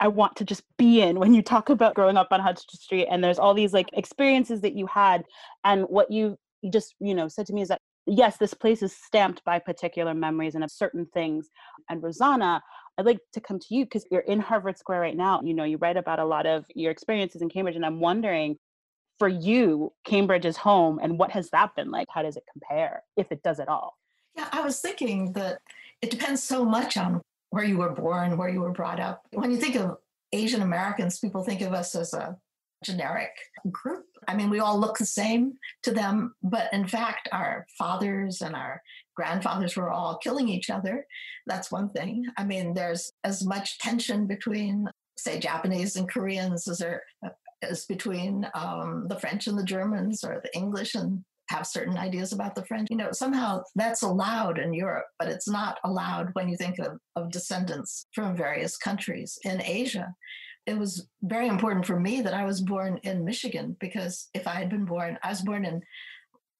I 0.00 0.08
want 0.08 0.36
to 0.36 0.44
just 0.44 0.62
be 0.76 1.00
in 1.00 1.18
when 1.18 1.34
you 1.34 1.42
talk 1.42 1.68
about 1.68 1.94
growing 1.94 2.16
up 2.16 2.28
on 2.30 2.40
Hudson 2.40 2.66
Street 2.78 3.06
and 3.10 3.22
there's 3.22 3.38
all 3.38 3.54
these 3.54 3.72
like 3.72 3.88
experiences 3.92 4.60
that 4.62 4.74
you 4.74 4.86
had 4.86 5.24
and 5.64 5.84
what 5.84 6.10
you, 6.10 6.36
just 6.70 6.94
you 6.98 7.14
know 7.14 7.28
said 7.28 7.46
to 7.46 7.52
me 7.52 7.60
is 7.60 7.68
that 7.68 7.80
yes 8.06 8.38
this 8.38 8.54
place 8.54 8.82
is 8.82 8.96
stamped 8.96 9.44
by 9.44 9.58
particular 9.58 10.14
memories 10.14 10.54
and 10.54 10.64
of 10.64 10.70
certain 10.70 11.06
things 11.12 11.50
and 11.90 12.02
Rosanna 12.02 12.62
I'd 12.96 13.06
like 13.06 13.18
to 13.34 13.40
come 13.40 13.58
to 13.58 13.74
you 13.74 13.84
because 13.84 14.06
you're 14.10 14.22
in 14.22 14.40
Harvard 14.40 14.78
Square 14.78 15.00
right 15.00 15.16
now 15.16 15.42
you 15.44 15.52
know 15.52 15.64
you 15.64 15.76
write 15.76 15.98
about 15.98 16.20
a 16.20 16.24
lot 16.24 16.46
of 16.46 16.64
your 16.74 16.90
experiences 16.90 17.42
in 17.42 17.50
Cambridge 17.50 17.76
and 17.76 17.84
I'm 17.84 18.00
wondering 18.00 18.56
for 19.18 19.28
you 19.28 19.92
Cambridge 20.06 20.46
is 20.46 20.56
home 20.56 20.98
and 21.02 21.18
what 21.18 21.30
has 21.32 21.50
that 21.50 21.74
been 21.76 21.90
like? 21.90 22.08
How 22.10 22.22
does 22.22 22.36
it 22.36 22.44
compare 22.50 23.02
if 23.16 23.30
it 23.30 23.42
does 23.42 23.60
at 23.60 23.68
all? 23.68 23.98
Yeah, 24.36 24.48
I 24.52 24.62
was 24.62 24.80
thinking 24.80 25.32
that 25.34 25.60
it 26.02 26.10
depends 26.10 26.42
so 26.42 26.64
much 26.64 26.96
on 26.96 27.20
where 27.54 27.64
you 27.64 27.78
were 27.78 27.90
born, 27.90 28.36
where 28.36 28.48
you 28.48 28.60
were 28.60 28.72
brought 28.72 28.98
up. 28.98 29.22
When 29.32 29.52
you 29.52 29.56
think 29.56 29.76
of 29.76 29.98
Asian 30.32 30.60
Americans, 30.60 31.20
people 31.20 31.44
think 31.44 31.60
of 31.60 31.72
us 31.72 31.94
as 31.94 32.12
a 32.12 32.36
generic 32.82 33.30
group. 33.70 34.06
I 34.26 34.34
mean, 34.34 34.50
we 34.50 34.58
all 34.58 34.76
look 34.78 34.98
the 34.98 35.06
same 35.06 35.52
to 35.84 35.92
them, 35.92 36.34
but 36.42 36.68
in 36.72 36.88
fact, 36.88 37.28
our 37.30 37.64
fathers 37.78 38.42
and 38.42 38.56
our 38.56 38.82
grandfathers 39.14 39.76
were 39.76 39.88
all 39.88 40.18
killing 40.18 40.48
each 40.48 40.68
other. 40.68 41.06
That's 41.46 41.70
one 41.70 41.90
thing. 41.90 42.26
I 42.36 42.42
mean, 42.42 42.74
there's 42.74 43.12
as 43.22 43.46
much 43.46 43.78
tension 43.78 44.26
between, 44.26 44.88
say, 45.16 45.38
Japanese 45.38 45.94
and 45.94 46.10
Koreans 46.10 46.66
as 46.66 46.78
there 46.78 47.04
is 47.62 47.84
between 47.86 48.48
um, 48.54 49.06
the 49.08 49.20
French 49.20 49.46
and 49.46 49.56
the 49.56 49.62
Germans 49.62 50.24
or 50.24 50.40
the 50.42 50.54
English 50.56 50.96
and 50.96 51.24
have 51.48 51.66
certain 51.66 51.96
ideas 51.96 52.32
about 52.32 52.54
the 52.54 52.64
French. 52.64 52.88
You 52.90 52.96
know, 52.96 53.12
somehow 53.12 53.62
that's 53.74 54.02
allowed 54.02 54.58
in 54.58 54.72
Europe, 54.72 55.06
but 55.18 55.28
it's 55.28 55.48
not 55.48 55.78
allowed 55.84 56.30
when 56.32 56.48
you 56.48 56.56
think 56.56 56.78
of, 56.78 56.98
of 57.16 57.30
descendants 57.30 58.06
from 58.14 58.36
various 58.36 58.76
countries 58.76 59.38
in 59.44 59.62
Asia. 59.62 60.14
It 60.66 60.78
was 60.78 61.08
very 61.22 61.48
important 61.48 61.84
for 61.84 62.00
me 62.00 62.22
that 62.22 62.32
I 62.32 62.44
was 62.44 62.62
born 62.62 62.98
in 63.02 63.24
Michigan 63.24 63.76
because 63.80 64.28
if 64.32 64.46
I 64.46 64.54
had 64.54 64.70
been 64.70 64.86
born, 64.86 65.18
I 65.22 65.28
was 65.28 65.42
born 65.42 65.64
in 65.66 65.82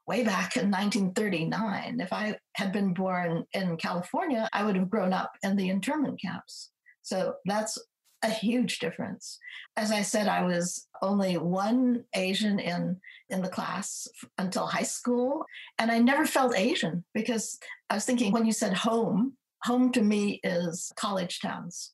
way 0.07 0.23
back 0.23 0.57
in 0.57 0.71
1939. 0.71 2.01
If 2.01 2.13
I 2.13 2.37
had 2.57 2.73
been 2.73 2.93
born 2.93 3.45
in 3.55 3.79
California, 3.79 4.49
I 4.53 4.65
would 4.65 4.77
have 4.77 4.91
grown 4.91 5.15
up 5.15 5.33
in 5.43 5.57
the 5.57 5.71
internment 5.71 6.21
camps. 6.21 6.71
So 7.03 7.37
that's 7.47 7.79
a 8.25 8.31
huge 8.31 8.79
difference. 8.79 9.39
As 9.77 9.93
I 9.93 10.03
said, 10.03 10.29
I 10.29 10.43
was 10.43 10.89
only 11.03 11.37
one 11.37 12.05
Asian 12.15 12.59
in 12.59 12.99
in 13.29 13.43
the 13.43 13.49
class 13.49 14.09
until 14.39 14.67
high 14.67 14.83
school, 14.83 15.45
and 15.79 15.91
I 15.91 15.99
never 15.99 16.27
felt 16.27 16.57
Asian 16.57 17.05
because 17.15 17.59
I 17.91 17.95
was 17.95 18.05
thinking 18.05 18.33
when 18.33 18.47
you 18.47 18.53
said 18.53 18.73
home, 18.73 19.35
home 19.63 19.93
to 19.93 20.03
me 20.03 20.41
is 20.43 20.93
college 20.97 21.41
towns. 21.41 21.93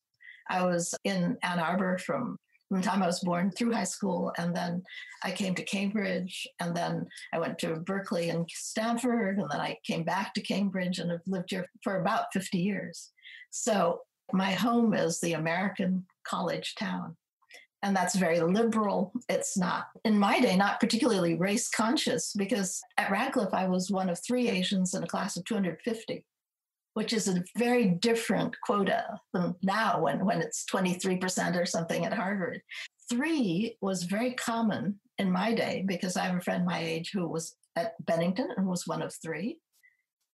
I 0.49 0.65
was 0.65 0.95
in 1.05 1.37
Ann 1.43 1.59
Arbor 1.59 1.99
from 1.99 2.39
from 2.69 2.81
the 2.81 2.87
time 2.87 3.03
I 3.03 3.09
was 3.09 3.19
born 3.19 3.51
through 3.51 3.73
high 3.73 3.83
school, 3.83 4.33
and 4.39 4.55
then 4.55 4.85
I 5.25 5.33
came 5.33 5.57
to 5.57 5.65
Cambridge, 5.65 6.47
and 6.61 6.77
then 6.77 7.09
I 7.33 7.41
went 7.41 7.59
to 7.61 7.75
Berkeley 7.75 8.31
and 8.31 8.49
Stanford, 8.49 9.41
and 9.41 9.51
then 9.51 9.61
I 9.61 9.77
came 9.85 10.05
back 10.05 10.35
to 10.35 10.41
Cambridge 10.41 11.01
and 11.01 11.11
have 11.11 11.27
lived 11.27 11.51
here 11.51 11.67
for 11.83 12.01
about 12.01 12.33
50 12.33 12.59
years. 12.59 13.11
So 13.51 14.03
my 14.33 14.53
home 14.53 14.95
is 14.95 15.21
the 15.21 15.33
American 15.33 16.07
college 16.25 16.75
town. 16.75 17.17
And 17.83 17.97
that's 17.97 18.15
very 18.15 18.41
liberal. 18.41 19.13
It's 19.29 19.57
not, 19.57 19.87
in 20.05 20.19
my 20.19 20.39
day, 20.41 20.55
not 20.57 20.81
particularly 20.81 21.35
race 21.35 21.69
conscious 21.69 22.35
because 22.37 22.81
at 22.99 23.11
Radcliffe, 23.11 23.55
I 23.55 23.69
was 23.69 23.91
one 23.91 24.11
of 24.11 24.19
three 24.19 24.49
Asians 24.51 24.95
in 24.95 25.03
a 25.03 25.07
class 25.07 25.37
of 25.37 25.45
250, 25.47 26.25
which 26.93 27.15
is 27.15 27.27
a 27.27 27.43
very 27.57 27.89
different 27.89 28.55
quota 28.63 29.19
than 29.33 29.55
now 29.63 30.03
when, 30.03 30.25
when 30.27 30.43
it's 30.43 30.67
23% 30.71 31.59
or 31.59 31.65
something 31.65 32.05
at 32.05 32.13
Harvard. 32.13 32.61
Three 33.09 33.79
was 33.81 34.03
very 34.05 34.35
common 34.35 35.01
in 35.19 35.33
my 35.33 35.55
day 35.55 35.83
because 35.87 36.17
I 36.17 36.25
have 36.25 36.37
a 36.37 36.41
friend 36.41 36.67
my 36.67 36.81
age 36.81 37.13
who 37.15 37.27
was 37.27 37.57
at 37.77 37.95
Bennington 38.05 38.49
and 38.57 38.67
was 38.67 38.87
one 38.87 39.01
of 39.01 39.15
three. 39.15 39.59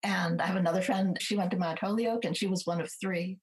And 0.01 0.41
I 0.41 0.47
have 0.47 0.55
another 0.55 0.81
friend, 0.81 1.17
she 1.19 1.37
went 1.37 1.51
to 1.51 1.57
Mount 1.57 1.79
Holyoke 1.79 2.25
and 2.25 2.35
she 2.35 2.47
was 2.47 2.65
one 2.65 2.81
of 2.81 2.91
three. 3.01 3.37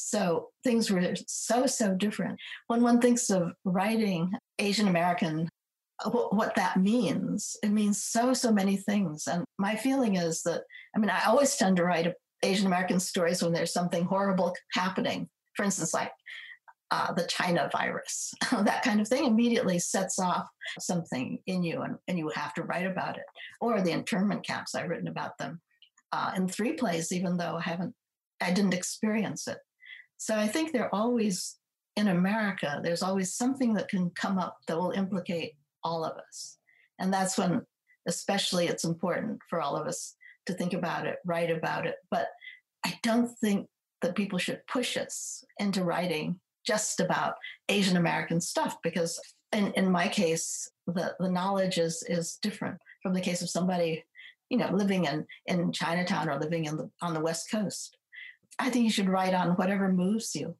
So 0.00 0.50
things 0.62 0.90
were 0.90 1.14
so, 1.26 1.66
so 1.66 1.94
different. 1.94 2.38
When 2.68 2.82
one 2.82 3.00
thinks 3.00 3.30
of 3.30 3.52
writing 3.64 4.30
Asian 4.60 4.86
American, 4.86 5.48
what 6.06 6.54
that 6.54 6.76
means, 6.76 7.56
it 7.64 7.70
means 7.70 8.04
so, 8.04 8.32
so 8.32 8.52
many 8.52 8.76
things. 8.76 9.26
And 9.26 9.44
my 9.58 9.74
feeling 9.74 10.14
is 10.14 10.42
that, 10.42 10.62
I 10.94 11.00
mean, 11.00 11.10
I 11.10 11.24
always 11.26 11.56
tend 11.56 11.76
to 11.78 11.84
write 11.84 12.14
Asian 12.44 12.68
American 12.68 13.00
stories 13.00 13.42
when 13.42 13.52
there's 13.52 13.72
something 13.72 14.04
horrible 14.04 14.54
happening. 14.72 15.28
For 15.56 15.64
instance, 15.64 15.92
like 15.92 16.12
uh, 16.92 17.12
the 17.14 17.26
China 17.26 17.68
virus, 17.72 18.32
that 18.52 18.84
kind 18.84 19.00
of 19.00 19.08
thing 19.08 19.24
immediately 19.24 19.80
sets 19.80 20.20
off 20.20 20.46
something 20.78 21.40
in 21.48 21.64
you 21.64 21.82
and, 21.82 21.96
and 22.06 22.16
you 22.16 22.30
have 22.36 22.54
to 22.54 22.62
write 22.62 22.86
about 22.86 23.16
it. 23.16 23.24
Or 23.60 23.80
the 23.80 23.90
internment 23.90 24.46
camps, 24.46 24.76
I've 24.76 24.88
written 24.88 25.08
about 25.08 25.36
them 25.38 25.60
uh, 26.12 26.30
in 26.36 26.46
three 26.46 26.74
plays, 26.74 27.10
even 27.10 27.36
though 27.36 27.56
I 27.56 27.62
haven't, 27.62 27.96
I 28.40 28.52
didn't 28.52 28.74
experience 28.74 29.48
it. 29.48 29.58
So 30.18 30.36
I 30.36 30.46
think 30.46 30.72
they're 30.72 30.94
always 30.94 31.56
in 31.96 32.08
America, 32.08 32.80
there's 32.82 33.02
always 33.02 33.34
something 33.34 33.74
that 33.74 33.88
can 33.88 34.10
come 34.10 34.38
up 34.38 34.58
that 34.68 34.78
will 34.78 34.92
implicate 34.92 35.54
all 35.82 36.04
of 36.04 36.16
us. 36.16 36.58
And 37.00 37.12
that's 37.12 37.36
when, 37.36 37.62
especially, 38.06 38.66
it's 38.66 38.84
important 38.84 39.40
for 39.50 39.60
all 39.60 39.76
of 39.76 39.86
us 39.86 40.14
to 40.46 40.52
think 40.52 40.74
about 40.74 41.06
it, 41.06 41.16
write 41.24 41.50
about 41.50 41.86
it. 41.86 41.96
But 42.10 42.28
I 42.84 42.98
don't 43.02 43.36
think 43.38 43.66
that 44.02 44.14
people 44.14 44.38
should 44.38 44.60
push 44.70 44.96
us 44.96 45.44
into 45.58 45.82
writing 45.84 46.38
just 46.64 47.00
about 47.00 47.34
Asian 47.68 47.96
American 47.96 48.40
stuff 48.40 48.76
because 48.82 49.20
in, 49.52 49.72
in 49.72 49.90
my 49.90 50.08
case, 50.08 50.70
the, 50.86 51.16
the 51.18 51.30
knowledge 51.30 51.78
is, 51.78 52.04
is 52.08 52.38
different 52.42 52.78
from 53.02 53.12
the 53.12 53.20
case 53.20 53.42
of 53.42 53.50
somebody, 53.50 54.04
you 54.50 54.58
know, 54.58 54.70
living 54.72 55.06
in, 55.06 55.26
in 55.46 55.72
Chinatown 55.72 56.28
or 56.28 56.38
living 56.38 56.66
in 56.66 56.76
the, 56.76 56.90
on 57.02 57.14
the 57.14 57.20
West 57.20 57.50
Coast. 57.50 57.97
I 58.58 58.70
think 58.70 58.84
you 58.84 58.90
should 58.90 59.08
write 59.08 59.34
on 59.34 59.50
whatever 59.50 59.92
moves 59.92 60.34
you. 60.34 60.56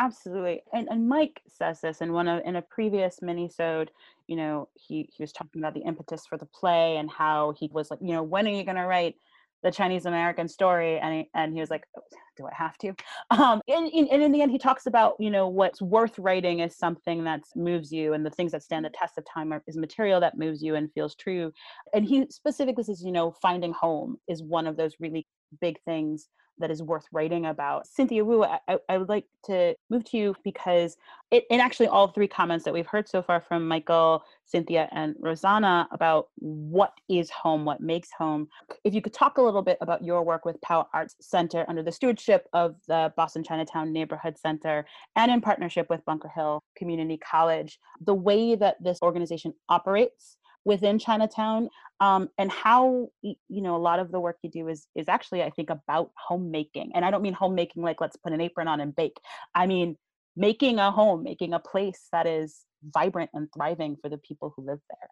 Absolutely. 0.00 0.62
And 0.72 0.88
and 0.90 1.08
Mike 1.08 1.42
says 1.48 1.80
this 1.80 2.00
in 2.00 2.12
one 2.12 2.28
of 2.28 2.42
in 2.44 2.56
a 2.56 2.62
previous 2.62 3.18
minisode, 3.20 3.88
you 4.28 4.36
know, 4.36 4.68
he 4.74 5.08
he 5.12 5.22
was 5.22 5.32
talking 5.32 5.60
about 5.60 5.74
the 5.74 5.80
impetus 5.80 6.24
for 6.26 6.38
the 6.38 6.46
play 6.46 6.96
and 6.96 7.10
how 7.10 7.54
he 7.58 7.68
was 7.72 7.90
like, 7.90 8.00
you 8.00 8.12
know, 8.12 8.22
when 8.22 8.46
are 8.46 8.52
you 8.52 8.64
gonna 8.64 8.86
write 8.86 9.16
the 9.64 9.72
Chinese 9.72 10.06
American 10.06 10.46
story? 10.46 10.98
And 11.00 11.14
he, 11.14 11.30
and 11.34 11.52
he 11.52 11.58
was 11.58 11.70
like, 11.70 11.84
oh, 11.96 12.02
do 12.36 12.46
I 12.46 12.54
have 12.54 12.78
to? 12.78 12.94
Um, 13.30 13.60
and, 13.68 13.88
and 13.92 14.22
in 14.22 14.32
the 14.32 14.40
end, 14.40 14.50
he 14.50 14.58
talks 14.58 14.86
about, 14.86 15.16
you 15.18 15.30
know, 15.30 15.48
what's 15.48 15.82
worth 15.82 16.18
writing 16.18 16.60
is 16.60 16.76
something 16.76 17.24
that 17.24 17.42
moves 17.54 17.92
you, 17.92 18.14
and 18.14 18.24
the 18.24 18.30
things 18.30 18.52
that 18.52 18.62
stand 18.62 18.84
the 18.84 18.90
test 18.90 19.18
of 19.18 19.24
time 19.26 19.52
are, 19.52 19.62
is 19.66 19.76
material 19.76 20.20
that 20.20 20.38
moves 20.38 20.62
you 20.62 20.76
and 20.76 20.90
feels 20.92 21.14
true. 21.14 21.52
And 21.92 22.06
he 22.06 22.26
specifically 22.30 22.84
says, 22.84 23.02
you 23.04 23.12
know, 23.12 23.32
finding 23.42 23.72
home 23.72 24.16
is 24.28 24.42
one 24.42 24.66
of 24.66 24.76
those 24.76 24.94
really 24.98 25.26
big 25.60 25.78
things 25.84 26.28
that 26.58 26.70
is 26.70 26.82
worth 26.82 27.06
writing 27.12 27.46
about. 27.46 27.86
Cynthia 27.86 28.24
Wu, 28.24 28.44
I, 28.44 28.58
I 28.88 28.98
would 28.98 29.08
like 29.08 29.26
to 29.44 29.74
move 29.90 30.04
to 30.04 30.16
you 30.16 30.34
because 30.44 30.96
it, 31.30 31.44
in 31.50 31.60
actually 31.60 31.88
all 31.88 32.08
three 32.08 32.28
comments 32.28 32.64
that 32.64 32.72
we've 32.72 32.86
heard 32.86 33.08
so 33.08 33.22
far 33.22 33.40
from 33.40 33.68
Michael, 33.68 34.22
Cynthia, 34.46 34.88
and 34.92 35.14
Rosanna 35.18 35.86
about 35.92 36.28
what 36.36 36.92
is 37.08 37.28
home, 37.30 37.64
what 37.64 37.80
makes 37.80 38.10
home. 38.10 38.48
If 38.84 38.94
you 38.94 39.02
could 39.02 39.12
talk 39.12 39.38
a 39.38 39.42
little 39.42 39.62
bit 39.62 39.76
about 39.80 40.02
your 40.02 40.22
work 40.22 40.44
with 40.44 40.60
Pao 40.62 40.88
Arts 40.94 41.16
Center 41.20 41.66
under 41.68 41.82
the 41.82 41.92
stewardship 41.92 42.48
of 42.54 42.76
the 42.86 43.12
Boston 43.16 43.44
Chinatown 43.44 43.92
Neighborhood 43.92 44.38
Center 44.38 44.86
and 45.16 45.30
in 45.30 45.40
partnership 45.40 45.90
with 45.90 46.04
Bunker 46.06 46.30
Hill 46.34 46.62
Community 46.76 47.18
College, 47.18 47.78
the 48.00 48.14
way 48.14 48.54
that 48.54 48.82
this 48.82 48.98
organization 49.02 49.52
operates 49.68 50.37
within 50.68 50.98
Chinatown, 50.98 51.70
um, 51.98 52.28
and 52.38 52.52
how 52.52 53.08
you 53.22 53.62
know 53.62 53.74
a 53.74 53.84
lot 53.88 53.98
of 53.98 54.12
the 54.12 54.20
work 54.20 54.36
you 54.42 54.50
do 54.50 54.68
is 54.68 54.86
is 54.94 55.08
actually 55.08 55.42
I 55.42 55.50
think 55.50 55.70
about 55.70 56.12
homemaking, 56.14 56.92
and 56.94 57.04
I 57.04 57.10
don't 57.10 57.22
mean 57.22 57.32
homemaking 57.32 57.82
like 57.82 58.00
let's 58.00 58.16
put 58.16 58.32
an 58.32 58.40
apron 58.40 58.68
on 58.68 58.80
and 58.80 58.94
bake. 58.94 59.18
I 59.54 59.66
mean 59.66 59.96
making 60.36 60.78
a 60.78 60.92
home, 60.92 61.24
making 61.24 61.54
a 61.54 61.58
place 61.58 62.06
that 62.12 62.26
is 62.26 62.64
vibrant 62.84 63.30
and 63.34 63.48
thriving 63.52 63.96
for 64.00 64.08
the 64.08 64.18
people 64.18 64.52
who 64.54 64.64
live 64.64 64.78
there 64.88 65.08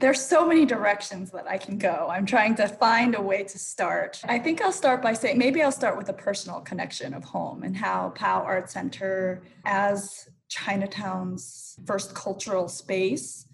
there's 0.00 0.20
so 0.20 0.46
many 0.46 0.66
directions 0.66 1.30
that 1.30 1.46
I 1.46 1.58
can 1.58 1.78
go. 1.78 2.08
I'm 2.10 2.26
trying 2.26 2.56
to 2.56 2.66
find 2.66 3.14
a 3.14 3.22
way 3.22 3.44
to 3.44 3.58
start. 3.58 4.20
I 4.24 4.38
think 4.38 4.60
I'll 4.60 4.72
start 4.72 5.00
by 5.00 5.12
saying 5.12 5.38
maybe 5.38 5.62
I'll 5.62 5.70
start 5.70 5.96
with 5.96 6.08
a 6.08 6.12
personal 6.12 6.60
connection 6.60 7.14
of 7.14 7.22
home 7.22 7.62
and 7.62 7.76
how 7.76 8.10
Pao 8.16 8.42
Art 8.42 8.68
Center, 8.68 9.42
as 9.64 10.28
Chinatown's 10.48 11.78
first 11.86 12.14
cultural 12.14 12.68
space, 12.68 13.45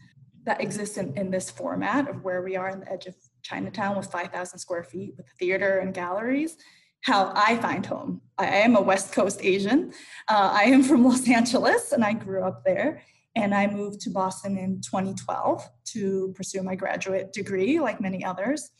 that 0.45 0.61
exists 0.61 0.97
in, 0.97 1.17
in 1.17 1.31
this 1.31 1.51
format 1.51 2.09
of 2.09 2.25
where 2.25 2.43
we 2.43 2.57
are 2.57 2.69
in 2.71 2.81
the 2.81 2.93
edge 2.93 3.07
of 3.07 3.15
Chinatown 3.43 3.97
with 3.97 4.11
5,000 4.11 4.59
square 4.59 4.85
feet 4.85 5.15
with 5.17 5.27
theater 5.39 5.79
and 5.79 5.95
galleries, 5.95 6.57
how 7.03 7.33
I 7.35 7.57
find 7.59 7.85
home. 7.85 8.21
I 8.39 8.47
am 8.47 8.77
a 8.77 8.81
West 8.81 9.13
Coast 9.13 9.41
Asian. 9.43 9.93
Uh, 10.29 10.51
I 10.53 10.65
am 10.65 10.83
from 10.83 11.05
Los 11.09 11.29
Angeles 11.29 11.93
and 11.93 12.05
I 12.05 12.13
grew 12.13 12.43
up 12.43 12.63
there. 12.65 13.03
And 13.35 13.55
I 13.55 13.67
moved 13.67 14.01
to 14.03 14.11
Boston 14.11 14.59
in 14.59 14.83
2012 14.83 15.67
to 15.87 16.33
pursue 16.37 16.63
my 16.63 16.75
graduate 16.75 17.33
degree, 17.33 17.81
like 17.81 17.99
many 18.01 18.25
others. 18.25 18.71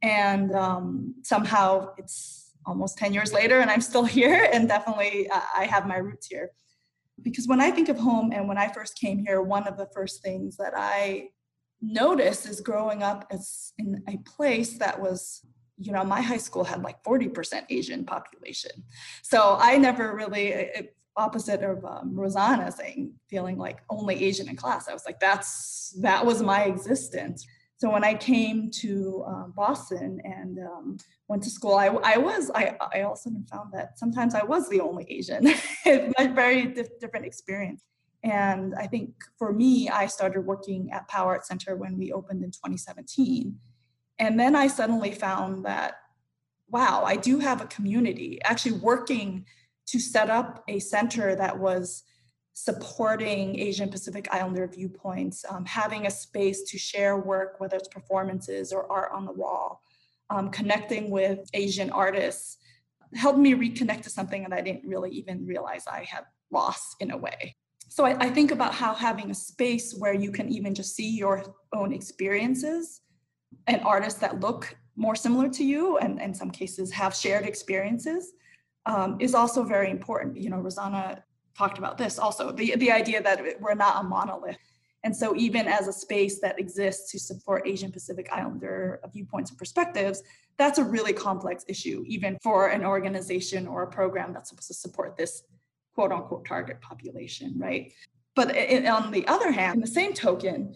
And 0.00 0.54
um, 0.54 1.14
somehow 1.24 1.94
it's 1.98 2.52
almost 2.66 2.98
10 2.98 3.14
years 3.14 3.32
later 3.32 3.60
and 3.60 3.70
I'm 3.70 3.80
still 3.80 4.04
here 4.18 4.48
and 4.52 4.68
definitely 4.68 5.28
uh, 5.30 5.40
I 5.54 5.64
have 5.66 5.86
my 5.86 5.96
roots 5.96 6.26
here 6.26 6.50
because 7.22 7.48
when 7.48 7.60
I 7.60 7.70
think 7.70 7.88
of 7.88 7.98
home 7.98 8.32
and 8.32 8.48
when 8.48 8.58
I 8.58 8.68
first 8.68 8.98
came 8.98 9.24
here, 9.24 9.40
one 9.40 9.66
of 9.66 9.76
the 9.76 9.88
first 9.94 10.22
things 10.22 10.56
that 10.56 10.74
I 10.76 11.28
noticed 11.80 12.46
is 12.46 12.60
growing 12.60 13.02
up 13.02 13.26
as 13.30 13.72
in 13.78 14.02
a 14.08 14.16
place 14.18 14.78
that 14.78 15.00
was 15.00 15.42
you 15.78 15.92
know 15.92 16.02
my 16.04 16.22
high 16.22 16.38
school 16.38 16.64
had 16.64 16.82
like 16.82 17.02
40% 17.02 17.64
asian 17.68 18.04
population. 18.04 18.70
So 19.22 19.56
i 19.60 19.76
never 19.76 20.14
really 20.14 20.88
opposite 21.16 21.62
of 21.62 21.84
um, 21.84 22.14
rosanna 22.14 22.70
saying 22.70 23.12
feeling 23.28 23.56
like 23.56 23.78
only 23.88 24.22
asian 24.22 24.48
in 24.48 24.56
class 24.56 24.88
i 24.88 24.92
was 24.92 25.06
like 25.06 25.18
that's 25.18 25.94
that 26.00 26.24
was 26.24 26.42
my 26.42 26.64
existence 26.64 27.46
So 27.78 27.90
when 27.90 28.04
I 28.04 28.14
came 28.14 28.70
to 28.82 29.24
um, 29.26 29.52
Boston 29.54 30.18
and 30.24 30.58
um, 30.58 30.96
went 31.28 31.42
to 31.42 31.50
school, 31.50 31.74
I, 31.74 31.88
I 31.88 32.16
was, 32.16 32.50
I, 32.54 32.74
I 32.94 33.02
also 33.02 33.30
found 33.50 33.70
that 33.74 33.98
sometimes 33.98 34.34
I 34.34 34.44
was 34.44 34.68
the 34.70 34.80
only 34.80 35.04
Asian. 35.10 35.46
a 35.86 36.28
very 36.32 36.66
dif- 36.66 36.98
different 37.00 37.26
experience. 37.26 37.84
And 38.22 38.74
I 38.78 38.86
think 38.86 39.10
for 39.38 39.52
me, 39.52 39.90
I 39.90 40.06
started 40.06 40.40
working 40.40 40.90
at 40.90 41.06
Power 41.08 41.32
Art 41.32 41.46
Center 41.46 41.76
when 41.76 41.98
we 41.98 42.12
opened 42.12 42.42
in 42.42 42.50
2017. 42.50 43.54
And 44.18 44.40
then 44.40 44.56
I 44.56 44.68
suddenly 44.68 45.12
found 45.12 45.64
that, 45.66 45.96
wow, 46.68 47.02
I 47.04 47.16
do 47.16 47.38
have 47.38 47.60
a 47.60 47.66
community 47.66 48.40
actually 48.44 48.78
working 48.78 49.44
to 49.88 50.00
set 50.00 50.30
up 50.30 50.64
a 50.66 50.78
center 50.78 51.36
that 51.36 51.58
was 51.58 52.02
supporting 52.58 53.58
Asian 53.58 53.90
Pacific 53.90 54.28
Islander 54.32 54.66
viewpoints, 54.66 55.44
um, 55.50 55.66
having 55.66 56.06
a 56.06 56.10
space 56.10 56.62
to 56.62 56.78
share 56.78 57.18
work, 57.18 57.60
whether 57.60 57.76
it's 57.76 57.86
performances 57.86 58.72
or 58.72 58.90
art 58.90 59.12
on 59.12 59.26
the 59.26 59.32
wall, 59.32 59.82
um, 60.30 60.48
connecting 60.50 61.10
with 61.10 61.40
Asian 61.52 61.90
artists, 61.90 62.56
helped 63.14 63.38
me 63.38 63.52
reconnect 63.52 64.00
to 64.04 64.10
something 64.10 64.42
that 64.42 64.54
I 64.54 64.62
didn't 64.62 64.88
really 64.88 65.10
even 65.10 65.44
realize 65.44 65.86
I 65.86 66.04
had 66.04 66.24
lost 66.50 66.96
in 67.00 67.10
a 67.10 67.16
way. 67.16 67.54
So 67.88 68.06
I, 68.06 68.16
I 68.20 68.30
think 68.30 68.52
about 68.52 68.72
how 68.74 68.94
having 68.94 69.30
a 69.30 69.34
space 69.34 69.94
where 69.94 70.14
you 70.14 70.32
can 70.32 70.50
even 70.50 70.74
just 70.74 70.96
see 70.96 71.10
your 71.10 71.44
own 71.74 71.92
experiences 71.92 73.02
and 73.66 73.82
artists 73.82 74.18
that 74.20 74.40
look 74.40 74.74
more 74.96 75.14
similar 75.14 75.50
to 75.50 75.62
you 75.62 75.98
and 75.98 76.22
in 76.22 76.32
some 76.32 76.50
cases 76.50 76.90
have 76.90 77.14
shared 77.14 77.44
experiences 77.44 78.32
um, 78.86 79.18
is 79.20 79.34
also 79.34 79.62
very 79.62 79.90
important. 79.90 80.38
You 80.38 80.48
know, 80.48 80.56
Rosanna 80.56 81.22
talked 81.56 81.78
about 81.78 81.96
this 81.98 82.18
also 82.18 82.52
the, 82.52 82.76
the 82.76 82.90
idea 82.90 83.22
that 83.22 83.60
we're 83.60 83.74
not 83.74 84.04
a 84.04 84.08
monolith. 84.08 84.56
And 85.04 85.16
so, 85.16 85.36
even 85.36 85.68
as 85.68 85.86
a 85.86 85.92
space 85.92 86.40
that 86.40 86.58
exists 86.58 87.12
to 87.12 87.18
support 87.18 87.66
Asian 87.66 87.92
Pacific 87.92 88.28
Islander 88.32 89.00
viewpoints 89.12 89.50
and 89.50 89.58
perspectives, 89.58 90.22
that's 90.56 90.78
a 90.78 90.84
really 90.84 91.12
complex 91.12 91.64
issue, 91.68 92.02
even 92.06 92.38
for 92.42 92.68
an 92.68 92.84
organization 92.84 93.68
or 93.68 93.84
a 93.84 93.86
program 93.86 94.32
that's 94.32 94.48
supposed 94.48 94.68
to 94.68 94.74
support 94.74 95.16
this 95.16 95.44
quote 95.94 96.12
unquote 96.12 96.44
target 96.44 96.80
population, 96.80 97.54
right? 97.56 97.92
But 98.34 98.56
it, 98.56 98.84
on 98.86 99.12
the 99.12 99.26
other 99.28 99.52
hand, 99.52 99.76
in 99.76 99.80
the 99.80 99.86
same 99.86 100.12
token, 100.12 100.74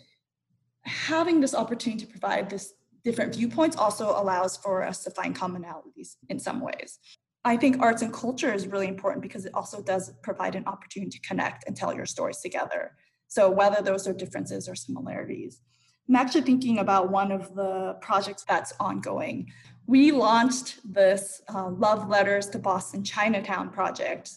having 0.82 1.40
this 1.40 1.54
opportunity 1.54 2.04
to 2.04 2.10
provide 2.10 2.48
this 2.48 2.74
different 3.04 3.34
viewpoints 3.34 3.76
also 3.76 4.10
allows 4.10 4.56
for 4.56 4.82
us 4.82 5.02
to 5.04 5.10
find 5.10 5.34
commonalities 5.36 6.16
in 6.28 6.38
some 6.38 6.60
ways. 6.60 6.98
I 7.44 7.56
think 7.56 7.80
arts 7.80 8.02
and 8.02 8.12
culture 8.12 8.52
is 8.52 8.66
really 8.66 8.88
important 8.88 9.22
because 9.22 9.46
it 9.46 9.54
also 9.54 9.82
does 9.82 10.12
provide 10.22 10.54
an 10.54 10.66
opportunity 10.66 11.10
to 11.10 11.20
connect 11.26 11.66
and 11.66 11.76
tell 11.76 11.94
your 11.94 12.06
stories 12.06 12.38
together. 12.38 12.92
So 13.28 13.50
whether 13.50 13.82
those 13.82 14.06
are 14.06 14.12
differences 14.12 14.68
or 14.68 14.74
similarities. 14.74 15.60
I'm 16.08 16.16
actually 16.16 16.42
thinking 16.42 16.78
about 16.78 17.10
one 17.10 17.30
of 17.30 17.54
the 17.54 17.96
projects 18.00 18.44
that's 18.46 18.72
ongoing. 18.80 19.52
We 19.86 20.10
launched 20.10 20.80
this 20.84 21.40
uh, 21.54 21.70
Love 21.70 22.08
Letters 22.08 22.48
to 22.48 22.58
Boston 22.58 23.04
Chinatown 23.04 23.70
project 23.70 24.32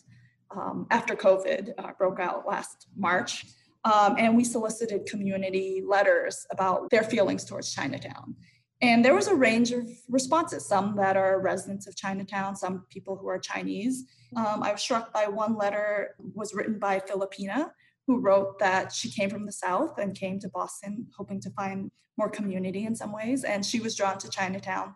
um, 0.56 0.88
after 0.92 1.16
COVID 1.16 1.72
uh, 1.78 1.92
broke 1.98 2.20
out 2.20 2.48
last 2.48 2.88
March. 2.96 3.46
Um, 3.86 4.16
and 4.18 4.38
we 4.38 4.44
solicited 4.44 5.06
community 5.08 5.84
letters 5.86 6.46
about 6.52 6.90
their 6.90 7.04
feelings 7.04 7.44
towards 7.44 7.74
Chinatown. 7.74 8.36
And 8.84 9.04
there 9.04 9.16
was 9.16 9.30
a 9.30 9.36
range 9.36 9.72
of 9.72 9.88
responses, 10.10 10.66
some 10.66 10.98
that 10.98 11.16
are 11.16 11.40
residents 11.40 11.88
of 11.88 11.96
Chinatown, 11.96 12.54
some 12.58 12.86
people 12.90 13.16
who 13.16 13.30
are 13.30 13.40
Chinese. 13.40 14.04
Um, 14.36 14.62
I 14.62 14.74
was 14.74 14.82
struck 14.82 15.14
by 15.14 15.26
one 15.26 15.56
letter 15.56 16.16
was 16.36 16.54
written 16.54 16.80
by 16.80 17.00
Filipina, 17.00 17.72
who 18.08 18.20
wrote 18.20 18.60
that 18.60 18.92
she 18.92 19.10
came 19.10 19.30
from 19.30 19.46
the 19.46 19.54
South 19.54 20.00
and 20.00 20.14
came 20.14 20.38
to 20.40 20.50
Boston 20.50 21.08
hoping 21.18 21.40
to 21.44 21.50
find 21.52 21.92
more 22.18 22.28
community 22.28 22.84
in 22.86 22.94
some 22.94 23.14
ways. 23.14 23.46
And 23.46 23.66
she 23.66 23.80
was 23.80 23.96
drawn 23.96 24.18
to 24.18 24.30
Chinatown 24.30 24.94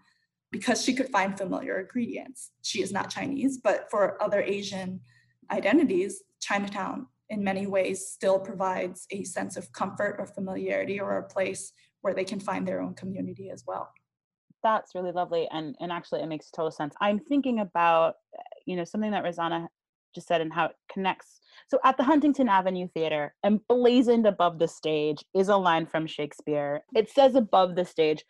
because 0.51 0.83
she 0.83 0.93
could 0.93 1.07
find 1.07 1.37
familiar 1.37 1.79
ingredients. 1.79 2.51
She 2.63 2.81
is 2.81 2.91
not 2.91 3.09
Chinese, 3.09 3.57
but 3.57 3.89
for 3.89 4.21
other 4.21 4.41
Asian 4.41 4.99
identities, 5.49 6.21
Chinatown 6.41 7.07
in 7.29 7.41
many 7.41 7.67
ways 7.67 8.05
still 8.05 8.37
provides 8.37 9.07
a 9.11 9.23
sense 9.23 9.55
of 9.55 9.71
comfort 9.71 10.17
or 10.19 10.25
familiarity 10.25 10.99
or 10.99 11.19
a 11.19 11.27
place 11.27 11.71
where 12.01 12.13
they 12.13 12.23
can 12.23 12.39
find 12.39 12.67
their 12.67 12.81
own 12.81 12.93
community 12.93 13.49
as 13.49 13.63
well. 13.67 13.91
That's 14.63 14.95
really 14.95 15.11
lovely 15.11 15.47
and 15.51 15.75
and 15.79 15.91
actually 15.91 16.21
it 16.21 16.27
makes 16.27 16.49
total 16.49 16.71
sense. 16.71 16.95
I'm 16.99 17.19
thinking 17.19 17.59
about 17.59 18.15
eh, 18.37 18.41
you 18.65 18.75
know 18.75 18.83
something 18.83 19.11
that 19.11 19.23
rosanna 19.23 19.69
just 20.15 20.27
said 20.27 20.41
and 20.41 20.51
how 20.51 20.65
it 20.65 20.75
connects. 20.91 21.39
So 21.67 21.79
at 21.83 21.97
the 21.97 22.03
huntington 22.03 22.49
avenue 22.49 22.87
theater 22.93 23.35
emblazoned 23.45 24.25
above 24.25 24.59
the 24.59 24.67
stage 24.67 25.23
is 25.35 25.49
a 25.49 25.57
line 25.57 25.85
from 25.85 26.07
shakespeare. 26.07 26.81
It 26.95 27.09
says 27.09 27.35
above 27.35 27.75
the 27.75 27.85
stage 27.85 28.23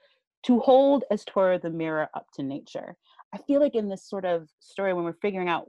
to 0.43 0.59
hold 0.59 1.03
as 1.11 1.23
twere 1.25 1.57
the 1.57 1.69
mirror 1.69 2.09
up 2.13 2.27
to 2.35 2.43
nature. 2.43 2.95
I 3.33 3.37
feel 3.39 3.59
like 3.59 3.75
in 3.75 3.89
this 3.89 4.07
sort 4.07 4.25
of 4.25 4.49
story 4.59 4.93
when 4.93 5.03
we're 5.03 5.13
figuring 5.13 5.49
out 5.49 5.67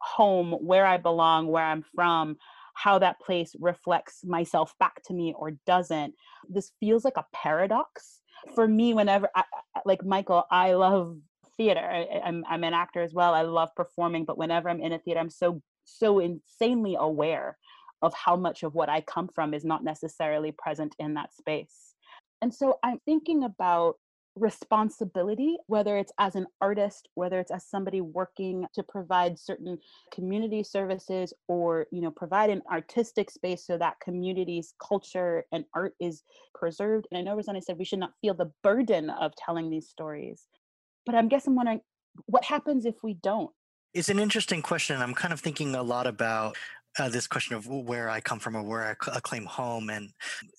home 0.00 0.52
where 0.52 0.86
i 0.86 0.96
belong 0.96 1.48
where 1.48 1.64
i'm 1.64 1.84
from 1.94 2.36
how 2.78 2.98
that 2.98 3.18
place 3.20 3.56
reflects 3.58 4.24
myself 4.24 4.72
back 4.78 5.02
to 5.02 5.12
me 5.12 5.34
or 5.36 5.52
doesn't. 5.66 6.14
This 6.48 6.70
feels 6.78 7.04
like 7.04 7.16
a 7.16 7.26
paradox 7.34 8.20
for 8.54 8.68
me 8.68 8.94
whenever 8.94 9.28
I, 9.34 9.42
like 9.84 10.04
Michael, 10.04 10.44
I 10.50 10.74
love 10.74 11.16
theater. 11.56 11.80
I, 11.80 12.20
I'm, 12.24 12.44
I'm 12.48 12.62
an 12.62 12.74
actor 12.74 13.02
as 13.02 13.12
well. 13.12 13.34
I 13.34 13.42
love 13.42 13.70
performing, 13.74 14.24
but 14.24 14.38
whenever 14.38 14.68
I'm 14.68 14.80
in 14.80 14.92
a 14.92 14.98
theater, 14.98 15.18
I'm 15.18 15.30
so 15.30 15.60
so 15.84 16.20
insanely 16.20 16.96
aware 16.98 17.56
of 18.02 18.14
how 18.14 18.36
much 18.36 18.62
of 18.62 18.74
what 18.74 18.88
I 18.88 19.00
come 19.00 19.28
from 19.34 19.54
is 19.54 19.64
not 19.64 19.82
necessarily 19.82 20.52
present 20.52 20.94
in 20.98 21.14
that 21.14 21.34
space. 21.34 21.94
And 22.42 22.54
so 22.54 22.78
I'm 22.84 23.00
thinking 23.04 23.42
about 23.42 23.96
responsibility, 24.40 25.56
whether 25.66 25.96
it's 25.96 26.12
as 26.18 26.34
an 26.34 26.46
artist, 26.60 27.08
whether 27.14 27.38
it's 27.38 27.50
as 27.50 27.64
somebody 27.64 28.00
working 28.00 28.66
to 28.74 28.82
provide 28.82 29.38
certain 29.38 29.78
community 30.12 30.62
services 30.62 31.32
or, 31.48 31.86
you 31.90 32.00
know, 32.00 32.10
provide 32.10 32.50
an 32.50 32.62
artistic 32.70 33.30
space 33.30 33.66
so 33.66 33.76
that 33.78 34.00
community's 34.00 34.74
culture 34.82 35.44
and 35.52 35.64
art 35.74 35.94
is 36.00 36.22
preserved. 36.54 37.06
And 37.10 37.18
I 37.18 37.22
know 37.22 37.36
Rosanna 37.36 37.62
said 37.62 37.78
we 37.78 37.84
should 37.84 37.98
not 37.98 38.14
feel 38.20 38.34
the 38.34 38.52
burden 38.62 39.10
of 39.10 39.32
telling 39.36 39.70
these 39.70 39.88
stories. 39.88 40.46
But 41.06 41.14
I 41.14 41.22
guess 41.22 41.46
I'm 41.46 41.56
wondering 41.56 41.80
what 42.26 42.44
happens 42.44 42.84
if 42.84 43.02
we 43.02 43.14
don't? 43.14 43.50
It's 43.94 44.08
an 44.08 44.18
interesting 44.18 44.62
question. 44.62 45.00
I'm 45.00 45.14
kind 45.14 45.32
of 45.32 45.40
thinking 45.40 45.74
a 45.74 45.82
lot 45.82 46.06
about 46.06 46.56
uh, 46.98 47.08
this 47.08 47.26
question 47.26 47.56
of 47.56 47.66
where 47.66 48.10
I 48.10 48.20
come 48.20 48.38
from 48.38 48.56
or 48.56 48.62
where 48.62 48.96
I 49.12 49.20
claim 49.20 49.44
home. 49.44 49.90
And 49.90 50.10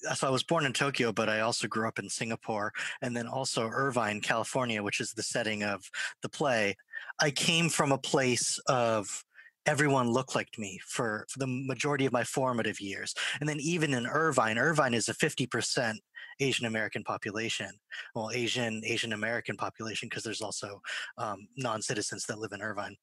uh, 0.10 0.14
so 0.14 0.28
I 0.28 0.32
was 0.32 0.44
born 0.44 0.66
in 0.66 0.74
Tokyo, 0.74 1.12
but 1.12 1.30
I 1.30 1.42
also 1.42 1.68
grew 1.68 1.88
up 1.88 2.00
in 2.00 2.10
Singapore 2.10 2.72
and 3.02 3.16
then 3.16 3.28
also 3.28 3.68
Irvine, 3.68 4.22
California, 4.22 4.82
which 4.82 5.00
is 5.00 5.14
the 5.14 5.24
setting 5.24 5.64
of 5.64 5.90
the 6.22 6.30
play. 6.30 6.76
I 7.20 7.32
came 7.32 7.70
from 7.70 7.92
a 7.92 7.98
place 7.98 8.60
of 8.68 9.24
everyone 9.66 10.10
looked 10.10 10.36
like 10.36 10.58
me 10.58 10.80
for, 10.86 11.26
for 11.30 11.40
the 11.40 11.48
majority 11.48 12.06
of 12.06 12.14
my 12.14 12.24
formative 12.24 12.80
years. 12.80 13.14
And 13.40 13.48
then 13.48 13.60
even 13.60 13.94
in 13.94 14.08
Irvine, 14.08 14.58
Irvine 14.58 14.94
is 14.94 15.10
a 15.10 15.14
50% 15.14 15.96
Asian 16.40 16.66
American 16.66 17.04
population. 17.04 17.70
Well, 18.16 18.32
Asian, 18.34 18.82
Asian 18.86 19.14
American 19.14 19.58
population, 19.58 20.08
because 20.08 20.24
there's 20.24 20.42
also 20.42 20.82
um, 21.18 21.48
non 21.58 21.82
citizens 21.82 22.26
that 22.26 22.40
live 22.40 22.54
in 22.54 22.62
Irvine 22.62 22.96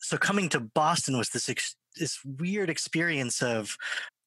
so 0.00 0.16
coming 0.16 0.48
to 0.50 0.60
Boston 0.60 1.16
was 1.16 1.28
this 1.30 1.48
ex- 1.48 1.76
this 1.96 2.18
weird 2.24 2.70
experience 2.70 3.42
of 3.42 3.76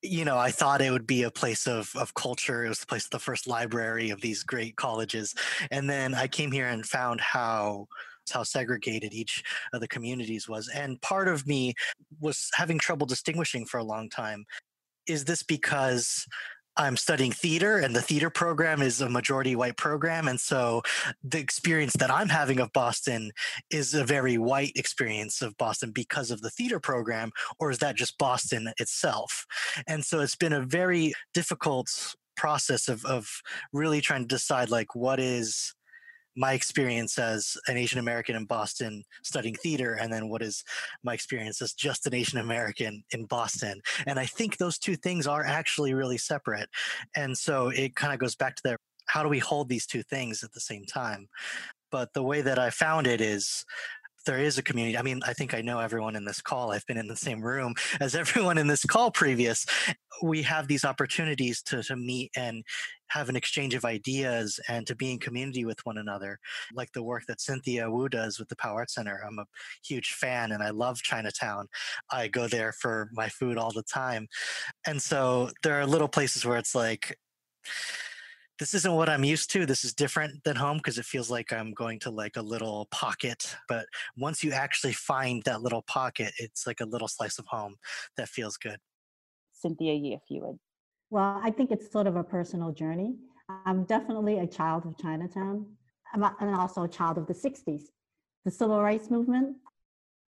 you 0.05 0.25
know, 0.25 0.37
I 0.37 0.51
thought 0.51 0.81
it 0.81 0.91
would 0.91 1.07
be 1.07 1.23
a 1.23 1.31
place 1.31 1.65
of 1.65 1.89
of 1.95 2.13
culture. 2.13 2.65
It 2.65 2.69
was 2.69 2.79
the 2.79 2.85
place, 2.85 3.05
of 3.05 3.11
the 3.11 3.19
first 3.19 3.47
library 3.47 4.09
of 4.09 4.19
these 4.19 4.43
great 4.43 4.75
colleges, 4.75 5.33
and 5.71 5.89
then 5.89 6.13
I 6.13 6.27
came 6.27 6.51
here 6.51 6.67
and 6.67 6.85
found 6.85 7.21
how 7.21 7.87
how 8.31 8.43
segregated 8.43 9.13
each 9.13 9.43
of 9.73 9.81
the 9.81 9.87
communities 9.87 10.47
was. 10.47 10.69
And 10.69 11.01
part 11.01 11.27
of 11.27 11.47
me 11.47 11.73
was 12.19 12.49
having 12.53 12.79
trouble 12.79 13.05
distinguishing 13.05 13.65
for 13.65 13.79
a 13.79 13.83
long 13.83 14.09
time. 14.09 14.45
Is 15.07 15.25
this 15.25 15.43
because 15.43 16.25
I'm 16.77 16.97
studying 16.97 17.31
theater, 17.31 17.77
and 17.77 17.95
the 17.95 18.01
theater 18.01 18.29
program 18.29 18.81
is 18.81 19.01
a 19.01 19.09
majority 19.09 19.55
white 19.55 19.77
program. 19.77 20.27
And 20.27 20.39
so 20.39 20.81
the 21.23 21.39
experience 21.39 21.93
that 21.99 22.11
I'm 22.11 22.29
having 22.29 22.59
of 22.59 22.73
Boston 22.73 23.31
is 23.69 23.93
a 23.93 24.03
very 24.03 24.37
white 24.37 24.73
experience 24.75 25.41
of 25.41 25.57
Boston 25.57 25.91
because 25.91 26.31
of 26.31 26.41
the 26.41 26.49
theater 26.49 26.79
program, 26.79 27.31
or 27.59 27.69
is 27.69 27.79
that 27.79 27.95
just 27.95 28.17
Boston 28.17 28.71
itself? 28.79 29.45
And 29.87 30.03
so 30.03 30.21
it's 30.21 30.35
been 30.35 30.53
a 30.53 30.65
very 30.65 31.13
difficult 31.33 32.15
process 32.35 32.87
of, 32.87 33.05
of 33.05 33.29
really 33.71 34.01
trying 34.01 34.23
to 34.23 34.27
decide 34.27 34.69
like 34.69 34.95
what 34.95 35.19
is 35.19 35.73
my 36.35 36.53
experience 36.53 37.17
as 37.17 37.57
an 37.67 37.77
Asian 37.77 37.99
American 37.99 38.35
in 38.35 38.45
Boston 38.45 39.03
studying 39.21 39.55
theater, 39.55 39.93
and 39.93 40.11
then 40.11 40.29
what 40.29 40.41
is 40.41 40.63
my 41.03 41.13
experience 41.13 41.61
as 41.61 41.73
just 41.73 42.07
an 42.07 42.13
Asian 42.13 42.39
American 42.39 43.03
in 43.11 43.25
Boston. 43.25 43.81
And 44.07 44.19
I 44.19 44.25
think 44.25 44.57
those 44.57 44.77
two 44.77 44.95
things 44.95 45.27
are 45.27 45.43
actually 45.43 45.93
really 45.93 46.17
separate. 46.17 46.69
And 47.15 47.37
so 47.37 47.69
it 47.69 47.95
kind 47.95 48.13
of 48.13 48.19
goes 48.19 48.35
back 48.35 48.55
to 48.57 48.61
that 48.65 48.77
how 49.05 49.21
do 49.21 49.29
we 49.29 49.39
hold 49.39 49.69
these 49.69 49.85
two 49.85 50.03
things 50.03 50.43
at 50.43 50.53
the 50.53 50.59
same 50.59 50.85
time? 50.85 51.27
But 51.91 52.13
the 52.13 52.23
way 52.23 52.41
that 52.41 52.57
I 52.57 52.69
found 52.69 53.05
it 53.05 53.21
is 53.21 53.65
there 54.25 54.39
is 54.39 54.57
a 54.57 54.63
community. 54.63 54.97
I 54.97 55.01
mean, 55.01 55.21
I 55.25 55.33
think 55.33 55.53
I 55.53 55.61
know 55.61 55.79
everyone 55.79 56.15
in 56.15 56.25
this 56.25 56.41
call. 56.41 56.71
I've 56.71 56.85
been 56.85 56.97
in 56.97 57.07
the 57.07 57.15
same 57.15 57.41
room 57.41 57.73
as 57.99 58.15
everyone 58.15 58.57
in 58.57 58.67
this 58.67 58.85
call 58.85 59.11
previous. 59.11 59.65
We 60.21 60.41
have 60.43 60.67
these 60.67 60.85
opportunities 60.85 61.61
to, 61.63 61.83
to 61.83 61.95
meet 61.95 62.31
and 62.35 62.63
have 63.07 63.29
an 63.29 63.35
exchange 63.35 63.75
of 63.75 63.85
ideas 63.85 64.59
and 64.67 64.87
to 64.87 64.95
be 64.95 65.11
in 65.11 65.19
community 65.19 65.65
with 65.65 65.85
one 65.85 65.97
another, 65.97 66.39
like 66.73 66.91
the 66.93 67.03
work 67.03 67.23
that 67.27 67.41
Cynthia 67.41 67.89
Wu 67.89 68.09
does 68.09 68.39
with 68.39 68.49
the 68.49 68.55
Pao 68.55 68.73
Art 68.73 68.89
Center. 68.89 69.21
I'm 69.25 69.39
a 69.39 69.45
huge 69.85 70.13
fan 70.13 70.51
and 70.51 70.63
I 70.63 70.71
love 70.71 70.97
Chinatown. 70.97 71.67
I 72.11 72.27
go 72.27 72.47
there 72.47 72.71
for 72.71 73.09
my 73.13 73.29
food 73.29 73.57
all 73.57 73.71
the 73.71 73.83
time. 73.83 74.27
And 74.87 75.01
so 75.01 75.51
there 75.61 75.79
are 75.79 75.85
little 75.85 76.07
places 76.07 76.45
where 76.45 76.57
it's 76.57 76.73
like, 76.73 77.17
this 78.59 78.73
isn't 78.73 78.93
what 78.93 79.09
I'm 79.09 79.23
used 79.23 79.51
to. 79.51 79.65
This 79.65 79.83
is 79.83 79.93
different 79.93 80.43
than 80.43 80.55
home 80.55 80.77
because 80.77 80.97
it 80.97 81.05
feels 81.05 81.29
like 81.31 81.51
I'm 81.51 81.73
going 81.73 81.99
to 81.99 82.11
like 82.11 82.37
a 82.37 82.41
little 82.41 82.87
pocket. 82.91 83.55
But 83.67 83.85
once 84.15 84.43
you 84.43 84.51
actually 84.51 84.93
find 84.93 85.41
that 85.43 85.61
little 85.61 85.81
pocket, 85.81 86.33
it's 86.37 86.67
like 86.67 86.79
a 86.79 86.85
little 86.85 87.07
slice 87.07 87.39
of 87.39 87.45
home 87.47 87.75
that 88.17 88.29
feels 88.29 88.57
good. 88.57 88.77
Cynthia 89.51 89.93
if 90.15 90.21
you 90.29 90.41
would. 90.41 90.59
Well, 91.09 91.39
I 91.43 91.51
think 91.51 91.71
it's 91.71 91.91
sort 91.91 92.07
of 92.07 92.15
a 92.15 92.23
personal 92.23 92.71
journey. 92.71 93.15
I'm 93.65 93.83
definitely 93.85 94.39
a 94.39 94.47
child 94.47 94.85
of 94.85 94.97
Chinatown. 94.97 95.65
I'm, 96.13 96.23
I'm 96.23 96.53
also 96.55 96.83
a 96.83 96.87
child 96.87 97.17
of 97.17 97.27
the 97.27 97.33
60s, 97.33 97.83
the 98.45 98.51
civil 98.51 98.81
rights 98.81 99.09
movement. 99.09 99.57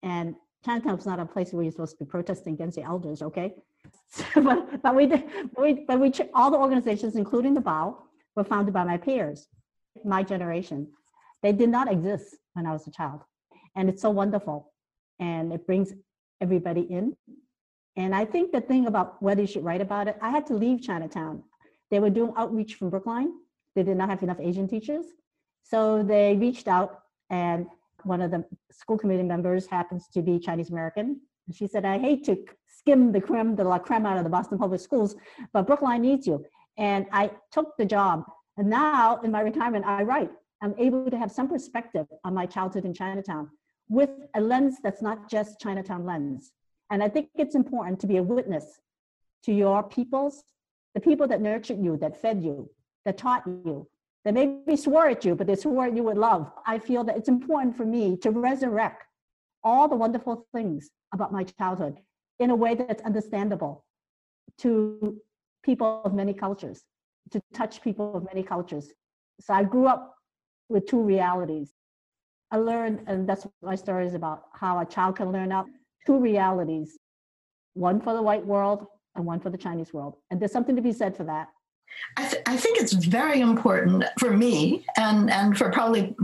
And 0.03 0.35
Chinatown's 0.65 1.07
not 1.07 1.19
a 1.19 1.27
place 1.27 1.53
where 1.53 1.63
you're 1.63 1.73
supposed 1.73 1.99
to 1.99 2.05
be 2.05 2.09
protesting 2.09 2.55
against 2.55 2.77
the 2.77 2.83
elders, 2.83 3.23
okay? 3.23 3.55
but, 4.35 4.83
but 4.83 4.95
we 4.95 5.07
did, 5.07 5.25
we, 5.59 5.85
but 5.87 5.99
we, 5.99 6.13
all 6.35 6.51
the 6.51 6.57
organizations, 6.57 7.17
including 7.17 7.55
the 7.55 7.61
Pao, 7.61 7.99
were 8.37 8.45
founded 8.45 8.75
by 8.75 8.85
my 8.85 8.97
peers, 8.97 9.49
my 10.05 10.23
generation. 10.23 10.89
They 11.43 11.53
did 11.53 11.69
not 11.69 11.91
exist 11.91 12.37
when 12.55 12.67
I 12.67 12.73
was 12.73 12.87
a 12.87 12.91
child. 12.91 13.21
And 13.75 13.89
it's 13.89 14.03
so 14.03 14.11
wonderful. 14.11 14.73
And 15.19 15.53
it 15.53 15.67
brings 15.67 15.93
everybody 16.41 16.83
in. 16.83 17.17
And 17.97 18.15
I 18.15 18.25
think 18.25 18.53
the 18.53 18.61
thing 18.61 18.87
about 18.87 19.23
whether 19.23 19.43
you 19.43 19.47
should 19.47 19.65
write 19.65 19.81
about 19.81 20.09
it, 20.09 20.17
I 20.21 20.31
had 20.31 20.47
to 20.47 20.55
leave 20.55 20.83
Chinatown. 20.83 21.43
They 21.91 22.01
were 22.01 22.11
doing 22.11 22.33
outreach 22.37 22.75
from 22.75 22.91
Brookline. 22.91 23.33
They 23.75 23.83
did 23.83 23.97
not 23.97 24.09
have 24.09 24.23
enough 24.23 24.41
Asian 24.41 24.67
teachers. 24.67 25.07
So 25.63 26.03
they 26.03 26.37
reached 26.37 26.69
out, 26.69 27.03
and 27.31 27.67
one 28.05 28.21
of 28.21 28.31
the 28.31 28.45
school 28.71 28.99
committee 28.99 29.23
members 29.23 29.67
happens 29.67 30.09
to 30.15 30.23
be 30.23 30.39
Chinese 30.39 30.71
American. 30.71 31.21
And 31.47 31.57
she 31.57 31.67
said, 31.67 31.85
I 31.85 31.99
hate 31.99 32.25
to 32.25 32.37
skim 32.67 33.13
the 33.13 33.21
creme 33.21 33.55
de 33.55 33.65
la 33.65 33.79
creme 33.79 34.07
out 34.07 34.17
of 34.17 34.25
the 34.25 34.31
Boston 34.31 34.59
Public 34.59 34.81
Schools, 34.81 35.15
but 35.53 35.67
Brookline 35.67 36.03
needs 36.03 36.27
you. 36.27 36.45
And 36.79 37.07
I 37.13 37.31
took 37.51 37.77
the 37.77 37.85
job. 37.85 38.25
And 38.57 38.69
now 38.69 39.21
in 39.21 39.31
my 39.31 39.41
retirement, 39.41 39.85
I 39.87 40.03
write. 40.03 40.31
I'm 40.63 40.75
able 40.79 41.11
to 41.11 41.19
have 41.19 41.33
some 41.33 41.49
perspective 41.49 42.07
on 42.25 42.35
my 42.35 42.47
childhood 42.47 42.85
in 42.85 42.95
Chinatown 42.95 43.51
with 43.89 44.11
a 44.35 44.41
lens 44.41 44.77
that's 44.83 45.03
not 45.03 45.29
just 45.29 45.61
Chinatown 45.61 46.05
lens. 46.05 46.53
And 46.91 47.03
I 47.03 47.09
think 47.09 47.31
it's 47.35 47.55
important 47.55 48.01
to 48.01 48.07
be 48.07 48.19
a 48.19 48.23
witness 48.23 48.81
to 49.45 49.53
your 49.53 49.83
peoples, 49.83 50.45
the 50.95 51.01
people 51.01 51.27
that 51.29 51.41
nurtured 51.41 51.83
you, 51.83 51.97
that 51.99 52.21
fed 52.21 52.43
you, 52.43 52.71
that 53.05 53.19
taught 53.19 53.45
you, 53.47 53.89
that 54.25 54.35
maybe 54.35 54.77
swore 54.77 55.09
at 55.09 55.25
you, 55.25 55.35
but 55.35 55.47
they 55.47 55.57
swore 55.57 55.87
at 55.87 55.97
you 55.97 56.05
with 56.05 56.17
love. 56.17 56.53
I 56.67 56.79
feel 56.79 57.03
that 57.05 57.17
it's 57.17 57.29
important 57.29 57.77
for 57.77 57.85
me 57.85 58.17
to 58.19 58.31
resurrect 58.31 59.05
all 59.65 59.89
the 59.89 59.97
wonderful 59.97 60.47
things 60.55 60.91
about 61.13 61.33
my 61.33 61.45
childhood 61.45 61.99
in 62.39 62.51
a 62.51 62.57
way 62.57 62.75
that's 62.75 63.03
understandable 63.03 63.85
to 64.59 65.21
people 65.63 66.03
of 66.05 66.15
many 66.15 66.35
cultures, 66.35 66.83
to 67.31 67.41
touch 67.55 67.83
people 67.83 68.17
of 68.17 68.25
many 68.25 68.43
cultures. 68.43 68.91
So 69.41 69.55
I 69.55 69.65
grew 69.65 69.87
up 69.87 70.15
with 70.69 70.87
two 70.87 71.01
realities. 71.03 71.73
I 72.51 72.57
learned, 72.57 73.05
and 73.07 73.29
that's 73.29 73.45
what 73.45 73.53
my 73.63 73.75
story 73.75 74.07
is 74.07 74.15
about, 74.15 74.45
how 74.53 74.79
a 74.81 74.85
child 74.85 75.17
can 75.17 75.33
learn 75.33 75.53
out 75.53 75.67
two 76.07 76.19
realities, 76.19 76.99
one 77.75 78.01
for 78.01 78.13
the 78.13 78.23
white 78.23 78.45
world 78.45 78.87
and 79.15 79.25
one 79.25 79.41
for 79.41 79.51
the 79.51 79.59
Chinese 79.59 79.93
world. 79.93 80.17
And 80.31 80.41
there's 80.41 80.53
something 80.53 80.77
to 80.77 80.83
be 80.83 80.93
said 80.93 81.17
for 81.17 81.25
that. 81.25 81.49
I, 82.17 82.29
th- 82.29 82.43
I 82.47 82.57
think 82.57 82.81
it's 82.81 82.93
very 82.93 83.41
important 83.41 84.05
for 84.19 84.37
me 84.37 84.85
and, 84.97 85.31
and 85.31 85.57
for 85.57 85.71
probably 85.71 86.17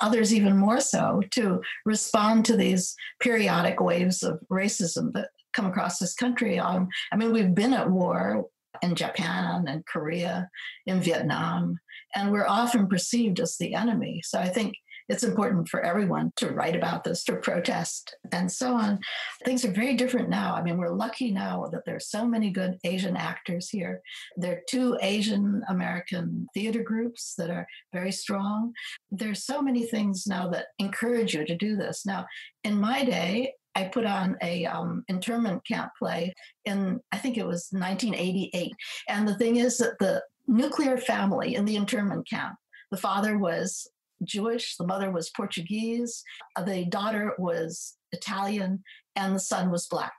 others 0.00 0.34
even 0.34 0.56
more 0.56 0.80
so 0.80 1.22
to 1.30 1.62
respond 1.84 2.44
to 2.44 2.56
these 2.56 2.94
periodic 3.20 3.80
waves 3.80 4.22
of 4.22 4.40
racism 4.50 5.12
that 5.12 5.30
come 5.52 5.66
across 5.66 5.98
this 5.98 6.14
country. 6.14 6.58
Um, 6.58 6.88
I 7.12 7.16
mean, 7.16 7.32
we've 7.32 7.54
been 7.54 7.72
at 7.72 7.90
war 7.90 8.44
in 8.84 8.94
Japan 8.94 9.64
and 9.66 9.86
Korea, 9.86 10.48
in 10.86 11.00
Vietnam, 11.00 11.78
and 12.14 12.30
we're 12.30 12.46
often 12.46 12.86
perceived 12.86 13.40
as 13.40 13.56
the 13.56 13.74
enemy. 13.74 14.20
So 14.24 14.38
I 14.38 14.48
think 14.48 14.76
it's 15.08 15.22
important 15.22 15.68
for 15.68 15.82
everyone 15.82 16.32
to 16.36 16.48
write 16.48 16.74
about 16.74 17.04
this, 17.04 17.24
to 17.24 17.36
protest, 17.36 18.14
and 18.32 18.50
so 18.50 18.74
on. 18.74 18.98
Things 19.44 19.64
are 19.64 19.70
very 19.70 19.94
different 19.96 20.30
now. 20.30 20.54
I 20.54 20.62
mean, 20.62 20.78
we're 20.78 20.94
lucky 20.94 21.30
now 21.30 21.68
that 21.72 21.82
there's 21.84 22.08
so 22.08 22.26
many 22.26 22.50
good 22.50 22.78
Asian 22.84 23.16
actors 23.16 23.68
here. 23.68 24.00
There 24.36 24.52
are 24.52 24.62
two 24.68 24.96
Asian 25.02 25.62
American 25.68 26.46
theater 26.54 26.82
groups 26.82 27.34
that 27.36 27.50
are 27.50 27.66
very 27.92 28.12
strong. 28.12 28.72
There's 29.10 29.44
so 29.44 29.60
many 29.60 29.84
things 29.84 30.26
now 30.26 30.48
that 30.50 30.66
encourage 30.78 31.34
you 31.34 31.44
to 31.44 31.56
do 31.56 31.76
this. 31.76 32.06
Now, 32.06 32.26
in 32.62 32.80
my 32.80 33.04
day, 33.04 33.52
I 33.74 33.84
put 33.84 34.06
on 34.06 34.36
a 34.42 34.66
um, 34.66 35.04
internment 35.08 35.66
camp 35.66 35.92
play 35.98 36.34
in 36.64 37.00
I 37.12 37.18
think 37.18 37.36
it 37.36 37.46
was 37.46 37.68
1988, 37.72 38.72
and 39.08 39.26
the 39.26 39.36
thing 39.36 39.56
is 39.56 39.78
that 39.78 39.98
the 39.98 40.22
nuclear 40.46 40.98
family 40.98 41.54
in 41.54 41.64
the 41.64 41.76
internment 41.76 42.28
camp, 42.28 42.54
the 42.90 42.96
father 42.96 43.38
was 43.38 43.88
Jewish, 44.22 44.76
the 44.76 44.86
mother 44.86 45.10
was 45.10 45.30
Portuguese, 45.30 46.22
uh, 46.56 46.62
the 46.62 46.84
daughter 46.84 47.34
was 47.38 47.96
Italian, 48.12 48.82
and 49.16 49.34
the 49.34 49.40
son 49.40 49.70
was 49.70 49.86
black. 49.86 50.14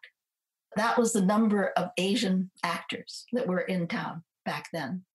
That 0.76 0.98
was 0.98 1.14
the 1.14 1.22
number 1.22 1.72
of 1.78 1.90
Asian 1.98 2.52
actors 2.64 3.26
that 3.32 3.48
were 3.48 3.62
in 3.62 3.88
town 3.88 4.24
back 4.46 4.68
then. 4.74 5.06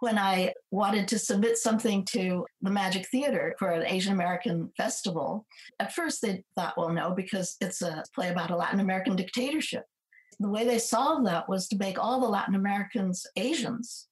When 0.00 0.18
I 0.18 0.54
wanted 0.70 1.08
to 1.08 1.18
submit 1.18 1.58
something 1.58 2.04
to 2.06 2.46
the 2.62 2.70
Magic 2.70 3.06
Theater 3.08 3.54
for 3.58 3.70
an 3.70 3.86
Asian 3.86 4.12
American 4.12 4.70
festival, 4.76 5.46
at 5.78 5.92
first 5.92 6.22
they 6.22 6.44
thought, 6.54 6.76
well, 6.76 6.90
no, 6.90 7.12
because 7.12 7.56
it's 7.60 7.82
a 7.82 8.04
play 8.14 8.28
about 8.30 8.50
a 8.50 8.56
Latin 8.56 8.80
American 8.80 9.16
dictatorship. 9.16 9.84
The 10.38 10.48
way 10.48 10.64
they 10.64 10.78
solved 10.78 11.26
that 11.26 11.48
was 11.48 11.68
to 11.68 11.76
make 11.76 11.98
all 11.98 12.20
the 12.20 12.28
Latin 12.28 12.54
Americans 12.54 13.26
Asians 13.36 14.08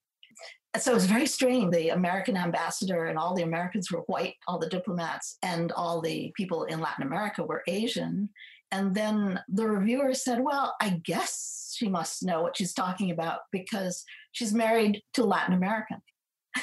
so 0.77 0.93
it 0.93 0.95
was 0.95 1.07
very 1.07 1.27
strange. 1.27 1.73
The 1.73 1.91
American 1.91 2.37
ambassador 2.37 3.07
and 3.07 3.19
all 3.19 3.35
the 3.35 3.43
Americans 3.43 3.91
were 3.91 4.03
white, 4.03 4.35
all 4.47 4.59
the 4.59 4.69
diplomats 4.69 5.39
and 5.43 5.73
all 5.73 6.01
the 6.01 6.33
people 6.37 6.65
in 6.65 6.81
Latin 6.81 7.07
America 7.07 7.43
were 7.43 7.63
Asian. 7.67 8.29
And 8.71 8.95
then 8.95 9.41
the 9.49 9.67
reviewer 9.67 10.13
said, 10.15 10.41
Well, 10.41 10.75
I 10.81 11.01
guess 11.05 11.68
she 11.79 11.89
must 11.89 12.23
know 12.23 12.43
what 12.43 12.57
she's 12.57 12.75
talking 12.75 13.11
about 13.11 13.41
because 13.53 14.05
she's 14.33 14.53
married 14.53 15.03
to 15.15 15.25
Latin 15.25 15.55
American. 15.55 16.03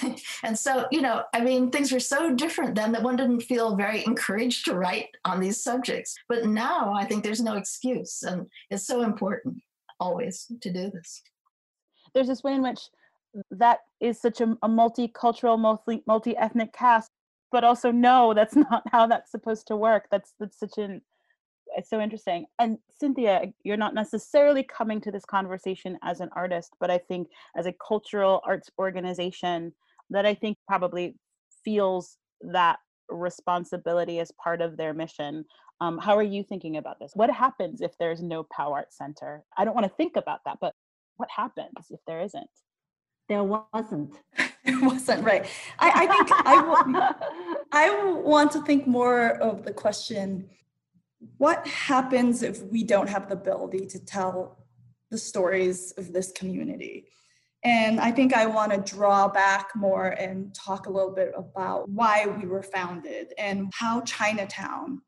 and 0.43 0.57
so, 0.57 0.87
you 0.91 1.01
know, 1.01 1.23
I 1.33 1.41
mean, 1.41 1.71
things 1.71 1.91
were 1.91 1.99
so 1.99 2.33
different 2.35 2.75
then 2.75 2.91
that 2.91 3.03
one 3.03 3.15
didn't 3.15 3.41
feel 3.41 3.75
very 3.75 4.03
encouraged 4.05 4.65
to 4.65 4.75
write 4.75 5.07
on 5.23 5.39
these 5.39 5.63
subjects. 5.63 6.15
But 6.27 6.45
now 6.45 6.93
I 6.93 7.05
think 7.05 7.23
there's 7.23 7.41
no 7.41 7.55
excuse. 7.55 8.23
And 8.23 8.47
it's 8.69 8.85
so 8.85 9.03
important 9.03 9.61
always 9.99 10.47
to 10.61 10.71
do 10.71 10.91
this. 10.91 11.21
There's 12.13 12.27
this 12.27 12.43
way 12.43 12.53
in 12.53 12.61
which 12.61 12.81
that 13.51 13.79
is 13.99 14.19
such 14.19 14.41
a, 14.41 14.57
a 14.61 14.69
multicultural, 14.69 15.59
multi 15.59 16.03
multi 16.07 16.35
ethnic 16.37 16.73
cast, 16.73 17.11
but 17.51 17.63
also 17.63 17.91
no, 17.91 18.33
that's 18.33 18.55
not 18.55 18.83
how 18.91 19.07
that's 19.07 19.31
supposed 19.31 19.67
to 19.67 19.75
work. 19.75 20.07
That's 20.11 20.33
that's 20.39 20.59
such 20.59 20.77
an 20.77 21.01
it's 21.77 21.89
so 21.89 21.99
interesting. 21.99 22.45
And 22.59 22.77
Cynthia, 22.99 23.53
you're 23.63 23.77
not 23.77 23.93
necessarily 23.93 24.63
coming 24.63 25.01
to 25.01 25.11
this 25.11 25.25
conversation 25.25 25.97
as 26.03 26.19
an 26.19 26.29
artist, 26.35 26.75
but 26.79 26.89
I 26.89 26.97
think 26.97 27.29
as 27.55 27.65
a 27.65 27.73
cultural 27.85 28.41
arts 28.45 28.69
organization 28.79 29.73
that 30.09 30.25
I 30.25 30.33
think 30.33 30.57
probably 30.67 31.15
feels 31.63 32.17
that 32.41 32.79
responsibility 33.09 34.19
as 34.19 34.31
part 34.41 34.61
of 34.61 34.77
their 34.77 34.93
mission. 34.93 35.45
Um, 35.81 35.97
how 35.97 36.15
are 36.15 36.23
you 36.23 36.43
thinking 36.43 36.77
about 36.77 36.99
this? 36.99 37.11
What 37.15 37.29
happens 37.29 37.81
if 37.81 37.91
there's 37.99 38.21
no 38.21 38.43
Pao 38.43 38.71
Art 38.71 38.93
Center? 38.93 39.43
I 39.57 39.65
don't 39.65 39.75
want 39.75 39.85
to 39.85 39.95
think 39.95 40.15
about 40.15 40.39
that, 40.45 40.57
but 40.61 40.73
what 41.17 41.29
happens 41.35 41.87
if 41.89 41.99
there 42.07 42.21
isn't? 42.21 42.49
there 43.27 43.43
wasn't. 43.43 44.15
it 44.63 44.81
wasn't 44.81 45.23
right. 45.23 45.45
I, 45.79 46.05
think 46.07 46.11
I 46.11 46.25
think 46.25 46.47
I, 46.47 46.55
w- 46.55 47.55
I 47.71 48.13
want 48.21 48.51
to 48.51 48.61
think 48.61 48.87
more 48.87 49.31
of 49.41 49.63
the 49.63 49.73
question 49.73 50.49
what 51.37 51.65
happens 51.67 52.43
if 52.43 52.63
we 52.63 52.83
don't 52.83 53.09
have 53.09 53.27
the 53.27 53.35
ability 53.35 53.85
to 53.87 53.99
tell 53.99 54.65
the 55.11 55.17
stories 55.17 55.93
of 55.97 56.13
this 56.13 56.31
community? 56.31 57.07
And 57.63 57.99
I 57.99 58.11
think 58.11 58.33
I 58.33 58.45
want 58.45 58.71
to 58.73 58.95
draw 58.95 59.27
back 59.27 59.69
more 59.75 60.09
and 60.09 60.53
talk 60.53 60.85
a 60.85 60.91
little 60.91 61.13
bit 61.13 61.33
about 61.35 61.89
why 61.89 62.27
we 62.27 62.47
were 62.47 62.61
founded 62.61 63.33
and 63.39 63.71
how 63.73 64.01
Chinatown 64.01 65.01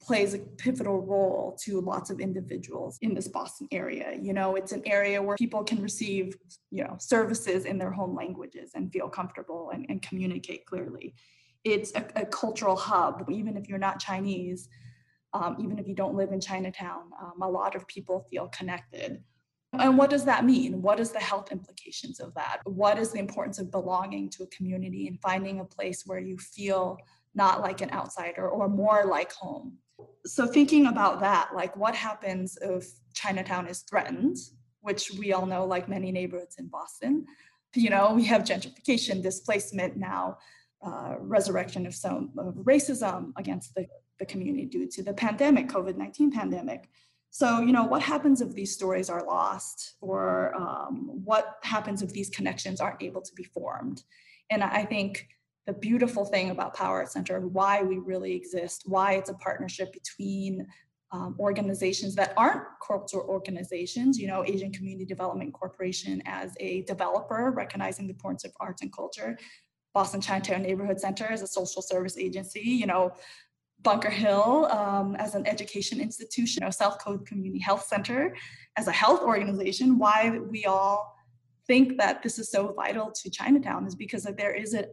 plays 0.00 0.34
a 0.34 0.38
pivotal 0.38 1.00
role 1.00 1.58
to 1.64 1.80
lots 1.80 2.10
of 2.10 2.20
individuals 2.20 2.98
in 3.02 3.14
this 3.14 3.26
Boston 3.26 3.66
area. 3.72 4.16
You 4.20 4.32
know, 4.32 4.54
it's 4.54 4.70
an 4.70 4.82
area 4.86 5.20
where 5.20 5.36
people 5.36 5.64
can 5.64 5.82
receive, 5.82 6.36
you 6.70 6.84
know, 6.84 6.96
services 7.00 7.64
in 7.64 7.78
their 7.78 7.90
home 7.90 8.14
languages 8.14 8.70
and 8.76 8.92
feel 8.92 9.08
comfortable 9.08 9.70
and, 9.74 9.86
and 9.88 10.00
communicate 10.00 10.66
clearly. 10.66 11.14
it's 11.64 11.92
a, 11.96 12.06
a 12.14 12.26
cultural 12.26 12.76
hub, 12.76 13.28
even 13.28 13.56
if 13.56 13.68
you're 13.68 13.78
not 13.78 13.98
Chinese, 13.98 14.68
um, 15.36 15.56
even 15.60 15.78
if 15.78 15.86
you 15.86 15.94
don't 15.94 16.14
live 16.14 16.32
in 16.32 16.40
Chinatown, 16.40 17.10
um, 17.20 17.42
a 17.42 17.48
lot 17.48 17.74
of 17.74 17.86
people 17.86 18.26
feel 18.30 18.48
connected. 18.48 19.22
And 19.72 19.98
what 19.98 20.08
does 20.08 20.24
that 20.24 20.46
mean? 20.46 20.80
What 20.80 20.98
is 20.98 21.10
the 21.10 21.18
health 21.20 21.52
implications 21.52 22.20
of 22.20 22.32
that? 22.34 22.60
What 22.64 22.98
is 22.98 23.12
the 23.12 23.18
importance 23.18 23.58
of 23.58 23.70
belonging 23.70 24.30
to 24.30 24.44
a 24.44 24.46
community 24.46 25.06
and 25.06 25.20
finding 25.20 25.60
a 25.60 25.64
place 25.64 26.04
where 26.06 26.18
you 26.18 26.38
feel 26.38 26.96
not 27.34 27.60
like 27.60 27.82
an 27.82 27.90
outsider 27.90 28.48
or 28.48 28.68
more 28.68 29.04
like 29.04 29.32
home? 29.32 29.76
So, 30.24 30.46
thinking 30.46 30.86
about 30.86 31.20
that, 31.20 31.50
like 31.54 31.76
what 31.76 31.94
happens 31.94 32.56
if 32.62 32.86
Chinatown 33.14 33.66
is 33.66 33.80
threatened, 33.80 34.36
which 34.80 35.10
we 35.18 35.34
all 35.34 35.46
know, 35.46 35.66
like 35.66 35.88
many 35.88 36.10
neighborhoods 36.10 36.56
in 36.58 36.68
Boston, 36.68 37.26
you 37.74 37.90
know, 37.90 38.14
we 38.14 38.24
have 38.24 38.42
gentrification, 38.42 39.22
displacement 39.22 39.96
now, 39.96 40.38
uh, 40.84 41.16
resurrection 41.18 41.86
of 41.86 41.94
some 41.94 42.30
of 42.38 42.54
racism 42.54 43.32
against 43.36 43.74
the, 43.74 43.86
the 44.18 44.26
community 44.26 44.66
due 44.66 44.86
to 44.88 45.02
the 45.02 45.12
pandemic, 45.12 45.68
COVID 45.68 45.96
19 45.96 46.30
pandemic. 46.30 46.88
So, 47.30 47.60
you 47.60 47.72
know, 47.72 47.84
what 47.84 48.02
happens 48.02 48.40
if 48.40 48.52
these 48.54 48.72
stories 48.72 49.10
are 49.10 49.24
lost, 49.26 49.96
or 50.00 50.54
um, 50.54 51.10
what 51.24 51.56
happens 51.62 52.00
if 52.00 52.10
these 52.10 52.30
connections 52.30 52.80
aren't 52.80 53.02
able 53.02 53.20
to 53.20 53.34
be 53.34 53.44
formed? 53.44 54.02
And 54.50 54.62
I 54.62 54.84
think 54.84 55.28
the 55.66 55.72
beautiful 55.72 56.24
thing 56.24 56.50
about 56.50 56.74
Power 56.74 56.98
Art 56.98 57.12
Center, 57.12 57.40
why 57.40 57.82
we 57.82 57.98
really 57.98 58.34
exist, 58.34 58.84
why 58.86 59.14
it's 59.14 59.28
a 59.28 59.34
partnership 59.34 59.92
between 59.92 60.66
um, 61.12 61.36
organizations 61.38 62.14
that 62.14 62.32
aren't 62.36 62.64
cultural 62.86 63.26
organizations, 63.28 64.18
you 64.18 64.28
know, 64.28 64.44
Asian 64.44 64.72
Community 64.72 65.04
Development 65.04 65.52
Corporation 65.52 66.22
as 66.26 66.54
a 66.60 66.82
developer, 66.82 67.50
recognizing 67.50 68.06
the 68.06 68.12
importance 68.12 68.44
of 68.44 68.52
arts 68.60 68.82
and 68.82 68.92
culture, 68.92 69.38
Boston 69.94 70.20
Chinatown 70.20 70.62
Neighborhood 70.62 71.00
Center 71.00 71.24
as 71.24 71.42
a 71.42 71.46
social 71.46 71.80
service 71.80 72.18
agency, 72.18 72.60
you 72.60 72.86
know, 72.86 73.12
Bunker 73.86 74.10
Hill 74.10 74.66
um, 74.72 75.14
as 75.14 75.36
an 75.36 75.46
education 75.46 76.00
institution, 76.00 76.64
know, 76.64 76.70
South 76.70 76.98
Cove 76.98 77.24
Community 77.24 77.60
Health 77.60 77.84
Center 77.84 78.34
as 78.76 78.88
a 78.88 78.92
health 78.92 79.22
organization, 79.22 79.96
why 79.96 80.40
we 80.40 80.64
all 80.64 81.14
think 81.68 81.96
that 81.98 82.20
this 82.20 82.36
is 82.40 82.50
so 82.50 82.72
vital 82.72 83.12
to 83.12 83.30
Chinatown 83.30 83.86
is 83.86 83.94
because 83.94 84.24
that 84.24 84.36
there 84.36 84.52
is 84.52 84.74
a 84.74 84.86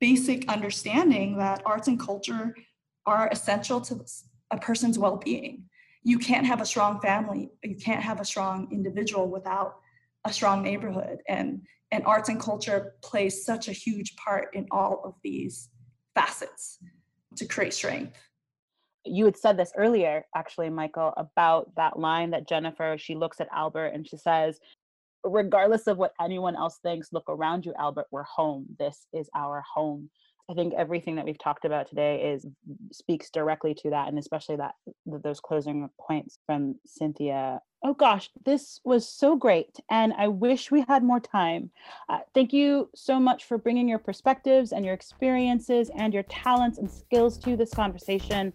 basic 0.00 0.48
understanding 0.50 1.36
that 1.36 1.60
arts 1.66 1.88
and 1.88 2.00
culture 2.00 2.56
are 3.04 3.28
essential 3.30 3.82
to 3.82 4.02
a 4.50 4.56
person's 4.56 4.98
well-being. 4.98 5.64
You 6.02 6.18
can't 6.18 6.46
have 6.46 6.62
a 6.62 6.66
strong 6.66 7.00
family, 7.00 7.50
you 7.62 7.76
can't 7.76 8.02
have 8.02 8.18
a 8.18 8.24
strong 8.24 8.66
individual 8.72 9.28
without 9.28 9.74
a 10.24 10.32
strong 10.32 10.62
neighborhood. 10.62 11.18
And, 11.28 11.66
and 11.90 12.02
arts 12.06 12.30
and 12.30 12.40
culture 12.40 12.94
plays 13.02 13.44
such 13.44 13.68
a 13.68 13.72
huge 13.72 14.16
part 14.16 14.54
in 14.54 14.68
all 14.70 15.02
of 15.04 15.16
these 15.22 15.68
facets 16.14 16.78
to 17.36 17.46
create 17.46 17.74
strength. 17.74 18.16
You 19.04 19.24
had 19.24 19.36
said 19.36 19.56
this 19.56 19.72
earlier, 19.76 20.24
actually, 20.34 20.70
Michael, 20.70 21.12
about 21.16 21.74
that 21.76 21.98
line 21.98 22.30
that 22.30 22.48
Jennifer, 22.48 22.96
she 22.98 23.14
looks 23.14 23.40
at 23.40 23.48
Albert 23.52 23.88
and 23.88 24.06
she 24.06 24.16
says, 24.16 24.60
regardless 25.24 25.86
of 25.86 25.98
what 25.98 26.14
anyone 26.20 26.56
else 26.56 26.78
thinks, 26.82 27.12
look 27.12 27.28
around 27.28 27.66
you, 27.66 27.74
Albert, 27.78 28.06
we're 28.10 28.22
home. 28.22 28.66
This 28.78 29.06
is 29.12 29.28
our 29.34 29.62
home. 29.74 30.10
I 30.50 30.54
think 30.54 30.74
everything 30.74 31.16
that 31.16 31.24
we've 31.24 31.38
talked 31.38 31.64
about 31.64 31.88
today 31.88 32.32
is 32.32 32.46
speaks 32.92 33.30
directly 33.30 33.74
to 33.74 33.90
that, 33.90 34.08
and 34.08 34.18
especially 34.18 34.56
that 34.56 34.74
those 35.06 35.40
closing 35.40 35.88
points 36.00 36.38
from 36.46 36.76
Cynthia. 36.86 37.60
Oh 37.84 37.94
gosh, 37.94 38.30
this 38.44 38.80
was 38.84 39.08
so 39.08 39.36
great, 39.36 39.78
and 39.90 40.12
I 40.16 40.28
wish 40.28 40.70
we 40.70 40.84
had 40.88 41.02
more 41.02 41.20
time. 41.20 41.70
Uh, 42.08 42.18
thank 42.34 42.52
you 42.52 42.90
so 42.94 43.18
much 43.18 43.44
for 43.44 43.58
bringing 43.58 43.88
your 43.88 43.98
perspectives 43.98 44.72
and 44.72 44.84
your 44.84 44.94
experiences 44.94 45.90
and 45.96 46.12
your 46.12 46.24
talents 46.24 46.78
and 46.78 46.90
skills 46.90 47.38
to 47.38 47.56
this 47.56 47.72
conversation. 47.72 48.52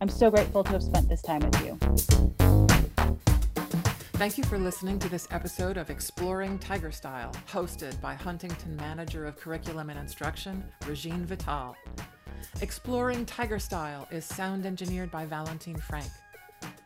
I'm 0.00 0.08
so 0.08 0.30
grateful 0.30 0.64
to 0.64 0.72
have 0.72 0.82
spent 0.82 1.08
this 1.08 1.22
time 1.22 1.40
with 1.40 1.64
you. 1.64 2.81
Thank 4.14 4.38
you 4.38 4.44
for 4.44 4.58
listening 4.58 4.98
to 5.00 5.08
this 5.08 5.26
episode 5.32 5.76
of 5.76 5.90
Exploring 5.90 6.58
Tiger 6.60 6.92
Style, 6.92 7.32
hosted 7.48 8.00
by 8.00 8.14
Huntington 8.14 8.76
Manager 8.76 9.26
of 9.26 9.36
Curriculum 9.36 9.90
and 9.90 9.98
Instruction, 9.98 10.62
Regine 10.86 11.24
Vital. 11.24 11.74
Exploring 12.60 13.26
Tiger 13.26 13.58
Style 13.58 14.06
is 14.12 14.24
sound 14.24 14.64
engineered 14.64 15.10
by 15.10 15.24
Valentine 15.24 15.76
Frank. 15.76 16.10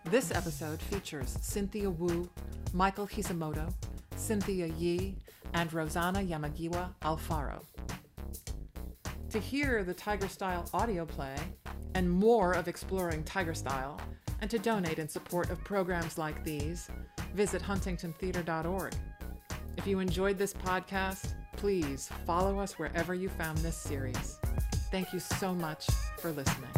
This 0.04 0.30
episode 0.30 0.80
features 0.80 1.36
Cynthia 1.42 1.90
Wu, 1.90 2.30
Michael 2.72 3.06
Hisamoto, 3.06 3.70
Cynthia 4.14 4.68
Yee, 4.78 5.16
and 5.52 5.70
Rosanna 5.74 6.20
Yamagiwa 6.20 6.88
Alfaro. 7.02 7.62
To 9.30 9.38
hear 9.38 9.84
the 9.84 9.94
Tiger 9.94 10.28
Style 10.28 10.70
audio 10.72 11.04
play 11.04 11.36
and 11.94 12.10
more 12.10 12.52
of 12.52 12.68
Exploring 12.68 13.24
Tiger 13.24 13.54
Style, 13.54 14.00
and 14.40 14.50
to 14.50 14.58
donate 14.58 14.98
in 14.98 15.08
support 15.08 15.50
of 15.50 15.62
programs 15.64 16.18
like 16.18 16.44
these, 16.44 16.90
visit 17.36 17.62
huntingtontheater.org. 17.62 18.94
If 19.76 19.86
you 19.86 20.00
enjoyed 20.00 20.38
this 20.38 20.54
podcast, 20.54 21.34
please 21.56 22.08
follow 22.24 22.58
us 22.58 22.78
wherever 22.78 23.14
you 23.14 23.28
found 23.28 23.58
this 23.58 23.76
series. 23.76 24.38
Thank 24.90 25.12
you 25.12 25.20
so 25.20 25.54
much 25.54 25.86
for 26.18 26.32
listening. 26.32 26.70